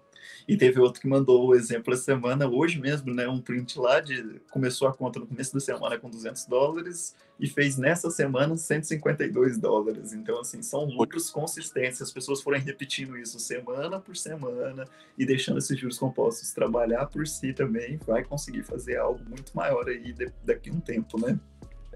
E 0.49 0.57
teve 0.57 0.81
outro 0.81 0.99
que 0.99 1.07
mandou 1.07 1.47
o 1.47 1.55
exemplo 1.55 1.93
essa 1.93 2.05
semana, 2.05 2.49
hoje 2.49 2.81
mesmo, 2.81 3.13
né? 3.13 3.29
Um 3.29 3.39
print 3.39 3.79
lá 3.79 4.01
de 4.01 4.41
começou 4.51 4.89
a 4.89 4.95
conta 4.95 5.21
no 5.21 5.27
começo 5.27 5.53
da 5.53 5.61
semana 5.61 5.99
com 5.99 6.09
200 6.09 6.47
dólares 6.47 7.15
e 7.39 7.47
fez 7.47 7.77
nessa 7.77 8.11
semana 8.11 8.57
152 8.57 9.59
dólares. 9.59 10.15
Então, 10.15 10.41
assim, 10.41 10.63
são 10.63 10.87
lucros 10.87 11.29
consistentes. 11.29 12.01
As 12.01 12.11
pessoas 12.11 12.41
forem 12.41 12.63
repetindo 12.63 13.19
isso 13.19 13.39
semana 13.39 14.01
por 14.01 14.17
semana 14.17 14.87
e 15.19 15.27
deixando 15.27 15.59
esses 15.59 15.79
juros 15.79 15.99
compostos 15.99 16.51
trabalhar 16.53 17.05
por 17.09 17.27
si 17.27 17.53
também, 17.53 17.99
vai 18.07 18.25
conseguir 18.25 18.63
fazer 18.63 18.97
algo 18.97 19.23
muito 19.29 19.55
maior 19.55 19.87
aí 19.87 20.15
daqui 20.43 20.71
a 20.71 20.73
um 20.73 20.81
tempo, 20.81 21.21
né? 21.21 21.39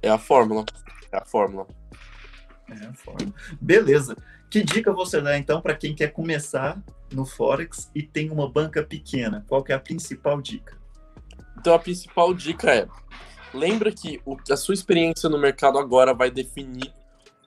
É 0.02 0.10
a 0.10 0.18
fórmula. 0.18 0.66
É 1.10 1.16
a 1.16 1.24
fórmula. 1.24 1.66
É 2.68 2.84
a 2.84 2.92
fórmula. 2.92 3.32
Beleza. 3.58 4.14
Que 4.50 4.62
dica 4.62 4.92
você 4.92 5.22
dá 5.22 5.38
então 5.38 5.62
para 5.62 5.74
quem 5.74 5.94
quer 5.94 6.08
começar 6.08 6.78
no 7.14 7.24
Forex 7.24 7.90
e 7.94 8.02
tem 8.02 8.30
uma 8.30 8.48
banca 8.48 8.82
pequena? 8.82 9.44
Qual 9.48 9.64
é 9.68 9.72
a 9.72 9.78
principal 9.78 10.40
dica? 10.40 10.76
Então 11.58 11.74
a 11.74 11.78
principal 11.78 12.34
dica 12.34 12.70
é: 12.70 12.88
lembra 13.54 13.92
que 13.92 14.20
o, 14.24 14.36
a 14.50 14.56
sua 14.56 14.74
experiência 14.74 15.28
no 15.28 15.38
mercado 15.38 15.78
agora 15.78 16.12
vai 16.14 16.30
definir 16.30 16.92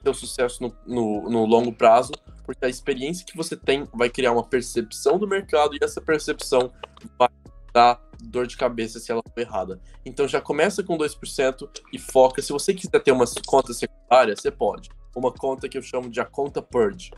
seu 0.03 0.13
sucesso 0.13 0.61
no, 0.61 0.75
no, 0.85 1.29
no 1.29 1.45
longo 1.45 1.73
prazo, 1.73 2.11
porque 2.45 2.63
a 2.63 2.69
experiência 2.69 3.25
que 3.25 3.35
você 3.35 3.57
tem 3.57 3.87
vai 3.93 4.09
criar 4.09 4.31
uma 4.31 4.43
percepção 4.43 5.17
do 5.17 5.27
mercado 5.27 5.75
e 5.75 5.79
essa 5.83 5.99
percepção 5.99 6.71
vai 7.17 7.29
dar 7.73 7.99
dor 8.21 8.47
de 8.47 8.55
cabeça 8.55 8.99
se 8.99 9.11
ela 9.11 9.21
for 9.27 9.39
errada. 9.39 9.81
Então 10.05 10.27
já 10.27 10.39
começa 10.39 10.83
com 10.83 10.97
2% 10.97 11.69
e 11.91 11.99
foca. 11.99 12.41
Se 12.41 12.51
você 12.51 12.73
quiser 12.73 12.99
ter 13.01 13.11
uma 13.11 13.25
conta 13.45 13.73
secundária, 13.73 14.35
você 14.35 14.51
pode. 14.51 14.89
Uma 15.15 15.31
conta 15.31 15.67
que 15.67 15.77
eu 15.77 15.81
chamo 15.81 16.09
de 16.09 16.19
a 16.19 16.25
conta 16.25 16.61
Purge. 16.61 17.11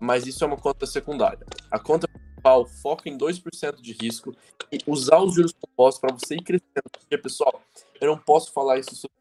Mas 0.00 0.26
isso 0.26 0.44
é 0.44 0.46
uma 0.46 0.56
conta 0.56 0.86
secundária. 0.86 1.46
A 1.70 1.78
conta 1.78 2.08
principal 2.08 2.66
foca 2.66 3.08
em 3.08 3.16
2% 3.16 3.80
de 3.80 3.92
risco 3.92 4.34
e 4.70 4.78
usar 4.86 5.18
os 5.20 5.34
juros 5.34 5.52
compostos 5.52 6.00
para 6.00 6.14
você 6.14 6.34
ir 6.34 6.42
crescendo. 6.42 6.90
Porque, 6.92 7.16
pessoal, 7.16 7.62
eu 8.00 8.08
não 8.08 8.18
posso 8.18 8.52
falar 8.52 8.78
isso 8.78 8.94
sobre. 8.94 9.16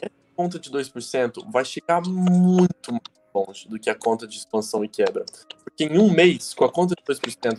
Essa 0.00 0.14
conta 0.36 0.58
de 0.58 0.70
2% 0.70 1.50
vai 1.50 1.64
chegar 1.64 2.00
muito 2.06 2.92
mais 2.92 3.02
longe 3.34 3.68
do 3.68 3.78
que 3.78 3.90
a 3.90 3.94
conta 3.94 4.26
de 4.26 4.36
expansão 4.36 4.84
e 4.84 4.88
quebra. 4.88 5.24
Porque 5.64 5.84
em 5.84 5.98
um 5.98 6.10
mês, 6.10 6.54
com 6.54 6.64
a 6.64 6.72
conta 6.72 6.94
de 6.94 7.02
2%, 7.02 7.58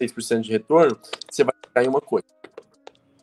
6% 0.00 0.40
de 0.40 0.50
retorno, 0.50 0.98
você 1.28 1.42
vai 1.42 1.54
ficar 1.64 1.84
em 1.84 1.88
uma 1.88 2.00
coisa. 2.00 2.26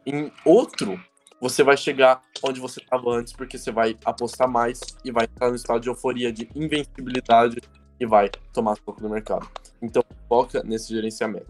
Em 0.06 0.32
outro, 0.46 1.00
você 1.40 1.64
vai 1.64 1.78
chegar 1.78 2.22
onde 2.44 2.60
você 2.60 2.80
estava 2.82 3.12
antes, 3.12 3.34
porque 3.34 3.58
você 3.58 3.72
vai 3.72 3.98
apostar 4.04 4.50
mais 4.50 4.80
e 5.04 5.12
vai 5.12 5.26
estar 5.26 5.50
no 5.50 5.56
estado 5.56 5.82
de 5.82 5.90
euforia, 5.90 6.32
de 6.32 6.50
invencibilidade 6.56 7.58
e 8.00 8.06
vai 8.06 8.30
tomar 8.54 8.78
pouco 8.78 9.02
no 9.02 9.10
mercado. 9.10 9.48
Então, 9.82 10.04
foca 10.28 10.64
nesse 10.64 10.94
gerenciamento. 10.94 11.48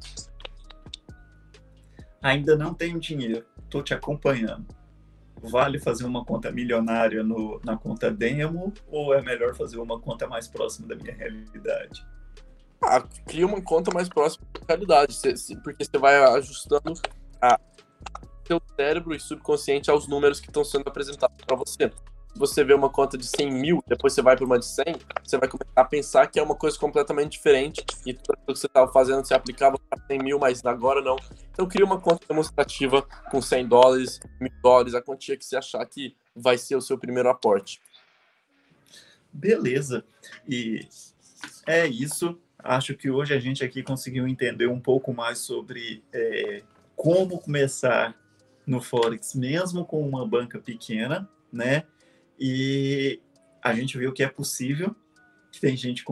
Ainda 2.21 2.55
não 2.55 2.73
tenho 2.73 2.99
dinheiro, 2.99 3.45
estou 3.63 3.83
te 3.83 3.93
acompanhando. 3.93 4.65
Vale 5.41 5.79
fazer 5.79 6.05
uma 6.05 6.25
conta 6.25 6.51
milionária 6.51 7.23
no, 7.23 7.61
na 7.63 7.77
conta 7.77 8.09
demo 8.09 8.73
ou 8.87 9.13
é 9.13 9.21
melhor 9.21 9.55
fazer 9.55 9.77
uma 9.77 9.99
conta 9.99 10.27
mais 10.27 10.47
próxima 10.47 10.87
da 10.87 10.95
minha 10.95 11.13
realidade? 11.13 12.05
Ah, 12.81 13.01
cria 13.25 13.45
uma 13.45 13.61
conta 13.61 13.91
mais 13.93 14.09
próxima 14.09 14.45
da 14.53 14.61
realidade, 14.67 15.15
porque 15.63 15.85
você 15.85 15.97
vai 15.97 16.15
ajustando 16.37 16.93
a 17.41 17.59
seu 18.47 18.61
cérebro 18.75 19.13
e 19.13 19.19
subconsciente 19.19 19.91
aos 19.91 20.07
números 20.07 20.39
que 20.39 20.47
estão 20.47 20.63
sendo 20.63 20.87
apresentados 20.87 21.37
para 21.45 21.55
você. 21.55 21.91
Se 22.37 22.39
você 22.39 22.63
vê 22.63 22.75
uma 22.75 22.87
conta 22.87 23.17
de 23.17 23.25
100 23.25 23.51
mil, 23.51 23.83
depois 23.87 24.13
você 24.13 24.21
vai 24.21 24.35
para 24.35 24.45
uma 24.45 24.59
de 24.59 24.65
100, 24.67 24.83
você 25.23 25.39
vai 25.39 25.49
começar 25.49 25.71
a 25.75 25.83
pensar 25.83 26.27
que 26.27 26.39
é 26.39 26.43
uma 26.43 26.53
coisa 26.53 26.77
completamente 26.77 27.31
diferente 27.31 27.83
e 28.05 28.13
tudo 28.13 28.37
que 28.37 28.59
você 28.59 28.67
estava 28.67 28.91
fazendo 28.91 29.25
você 29.25 29.33
aplicava 29.33 29.75
para 29.89 29.99
100 30.05 30.19
mil, 30.19 30.37
mas 30.37 30.63
agora 30.63 31.01
não. 31.01 31.15
Então 31.51 31.67
cria 31.67 31.83
uma 31.83 31.99
conta 31.99 32.27
demonstrativa 32.27 33.01
com 33.31 33.41
100 33.41 33.67
dólares, 33.67 34.19
mil 34.39 34.51
dólares, 34.61 34.93
a 34.93 35.01
quantia 35.01 35.35
que 35.35 35.43
você 35.43 35.57
achar 35.57 35.83
que 35.87 36.15
vai 36.35 36.59
ser 36.59 36.75
o 36.75 36.81
seu 36.81 36.95
primeiro 36.95 37.27
aporte. 37.27 37.81
Beleza. 39.33 40.05
E 40.47 40.87
é 41.65 41.87
isso 41.87 42.39
acho 42.59 42.93
que 42.93 43.09
hoje 43.09 43.33
a 43.33 43.39
gente 43.39 43.63
aqui 43.63 43.81
conseguiu 43.81 44.27
entender 44.27 44.67
um 44.67 44.79
pouco 44.79 45.11
mais 45.11 45.39
sobre 45.39 46.03
é, 46.13 46.61
como 46.95 47.39
começar 47.39 48.15
no 48.63 48.79
Forex, 48.79 49.33
mesmo 49.33 49.83
com 49.83 50.07
uma 50.07 50.27
banca 50.27 50.59
pequena, 50.59 51.27
né? 51.51 51.83
E 52.39 53.21
a 53.63 53.73
gente 53.73 53.97
viu 53.97 54.13
que 54.13 54.23
é 54.23 54.27
possível, 54.27 54.95
que 55.51 55.59
tem 55.59 55.75
gente 55.75 56.03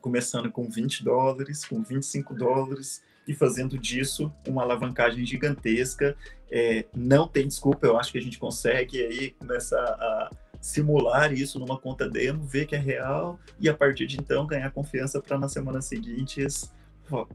começando 0.00 0.50
com 0.50 0.68
20 0.68 1.04
dólares, 1.04 1.64
com 1.64 1.82
25 1.82 2.34
dólares, 2.34 3.02
e 3.26 3.34
fazendo 3.34 3.78
disso 3.78 4.32
uma 4.46 4.62
alavancagem 4.62 5.24
gigantesca. 5.24 6.16
É, 6.50 6.84
não 6.94 7.28
tem 7.28 7.46
desculpa, 7.46 7.86
eu 7.86 7.96
acho 7.96 8.10
que 8.10 8.18
a 8.18 8.22
gente 8.22 8.38
consegue 8.38 9.00
aí 9.00 9.30
começar 9.32 9.78
a 9.78 10.30
simular 10.60 11.32
isso 11.32 11.58
numa 11.58 11.78
conta 11.78 12.08
demo, 12.08 12.44
ver 12.44 12.66
que 12.66 12.74
é 12.74 12.78
real 12.78 13.38
e 13.58 13.68
a 13.68 13.74
partir 13.74 14.06
de 14.06 14.18
então 14.18 14.46
ganhar 14.46 14.70
confiança 14.70 15.20
para 15.20 15.38
nas 15.38 15.52
semanas 15.52 15.86
seguintes 15.86 16.70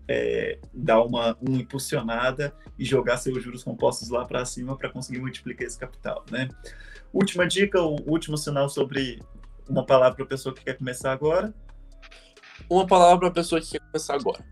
é, 0.07 0.59
dar 0.73 1.01
uma, 1.01 1.35
uma 1.41 1.57
impulsionada 1.57 2.53
e 2.77 2.85
jogar 2.85 3.17
seus 3.17 3.43
juros 3.43 3.63
compostos 3.63 4.09
lá 4.09 4.25
para 4.25 4.45
cima 4.45 4.77
para 4.77 4.89
conseguir 4.89 5.19
multiplicar 5.19 5.67
esse 5.67 5.77
capital, 5.77 6.23
né? 6.29 6.49
Última 7.15 7.47
dica, 7.47 7.81
o 7.81 7.95
último 8.05 8.37
sinal 8.37 8.67
sobre 8.67 9.23
uma 9.69 9.85
palavra 9.85 10.15
para 10.15 10.25
a 10.25 10.27
pessoa 10.27 10.53
que 10.53 10.65
quer 10.65 10.77
começar 10.77 11.13
agora. 11.13 11.53
Uma 12.69 12.85
palavra 12.85 13.19
para 13.19 13.27
a 13.29 13.31
pessoa 13.31 13.61
que 13.61 13.71
quer 13.71 13.79
começar 13.79 14.15
agora. 14.15 14.45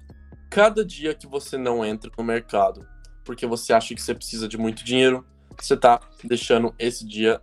Cada 0.50 0.86
dia 0.86 1.14
que 1.14 1.28
você 1.28 1.58
não 1.58 1.84
entra 1.84 2.10
no 2.18 2.24
mercado 2.24 2.88
porque 3.26 3.46
você 3.46 3.74
acha 3.74 3.94
que 3.94 4.02
você 4.02 4.16
precisa 4.16 4.48
de 4.48 4.58
muito 4.58 4.82
dinheiro, 4.86 5.26
você 5.60 5.74
está 5.74 6.00
deixando 6.24 6.74
esse 6.80 7.06
dia 7.06 7.42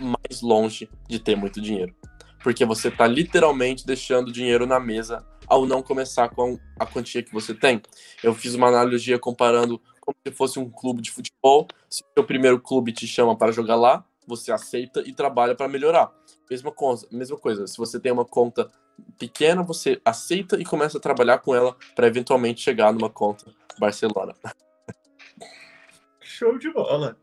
mais 0.00 0.40
longe 0.40 0.88
de 1.10 1.18
ter 1.18 1.36
muito 1.36 1.60
dinheiro. 1.60 1.94
Porque 2.42 2.64
você 2.64 2.88
está 2.88 3.06
literalmente 3.06 3.86
deixando 3.86 4.32
dinheiro 4.32 4.64
na 4.66 4.80
mesa 4.80 5.22
ao 5.46 5.66
não 5.66 5.82
começar 5.82 6.30
com 6.30 6.58
a 6.80 6.86
quantia 6.86 7.22
que 7.22 7.34
você 7.34 7.52
tem. 7.52 7.82
Eu 8.22 8.34
fiz 8.34 8.54
uma 8.54 8.68
analogia 8.68 9.18
comparando 9.18 9.78
como 10.00 10.16
se 10.26 10.32
fosse 10.32 10.58
um 10.58 10.70
clube 10.70 11.02
de 11.02 11.10
futebol. 11.10 11.68
Se 11.90 12.02
o 12.02 12.06
seu 12.14 12.24
primeiro 12.24 12.58
clube 12.58 12.92
te 12.92 13.06
chama 13.06 13.36
para 13.36 13.52
jogar 13.52 13.76
lá, 13.76 14.06
você 14.26 14.52
aceita 14.52 15.02
e 15.06 15.12
trabalha 15.12 15.54
para 15.54 15.68
melhorar. 15.68 16.12
Mesma 16.50 16.72
coisa, 16.72 17.06
mesma 17.10 17.36
coisa. 17.36 17.66
Se 17.66 17.76
você 17.76 17.98
tem 17.98 18.12
uma 18.12 18.24
conta 18.24 18.70
pequena, 19.18 19.62
você 19.62 20.00
aceita 20.04 20.60
e 20.60 20.64
começa 20.64 20.98
a 20.98 21.00
trabalhar 21.00 21.38
com 21.38 21.54
ela 21.54 21.76
para 21.94 22.06
eventualmente 22.06 22.60
chegar 22.60 22.92
numa 22.92 23.10
conta 23.10 23.46
Barcelona. 23.78 24.34
Show 26.20 26.58
de 26.58 26.72
bola. 26.72 27.16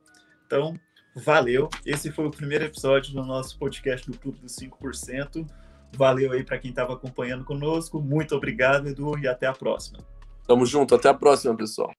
Então, 0.46 0.74
valeu. 1.16 1.70
Esse 1.86 2.12
foi 2.12 2.26
o 2.26 2.32
primeiro 2.32 2.66
episódio 2.66 3.14
do 3.14 3.24
nosso 3.24 3.58
podcast 3.58 4.10
do 4.10 4.18
Clube 4.18 4.40
dos 4.40 4.56
5%. 4.56 5.48
Valeu 5.94 6.32
aí 6.32 6.44
para 6.44 6.58
quem 6.58 6.70
estava 6.70 6.94
acompanhando 6.94 7.44
conosco. 7.44 8.02
Muito 8.02 8.36
obrigado, 8.36 8.88
Edu, 8.88 9.18
e 9.20 9.28
até 9.28 9.48
a 9.48 9.54
próxima. 9.54 10.00
Tamo 10.48 10.66
junto, 10.66 10.96
até 10.96 11.10
a 11.10 11.14
próxima, 11.14 11.56
pessoal. 11.56 11.92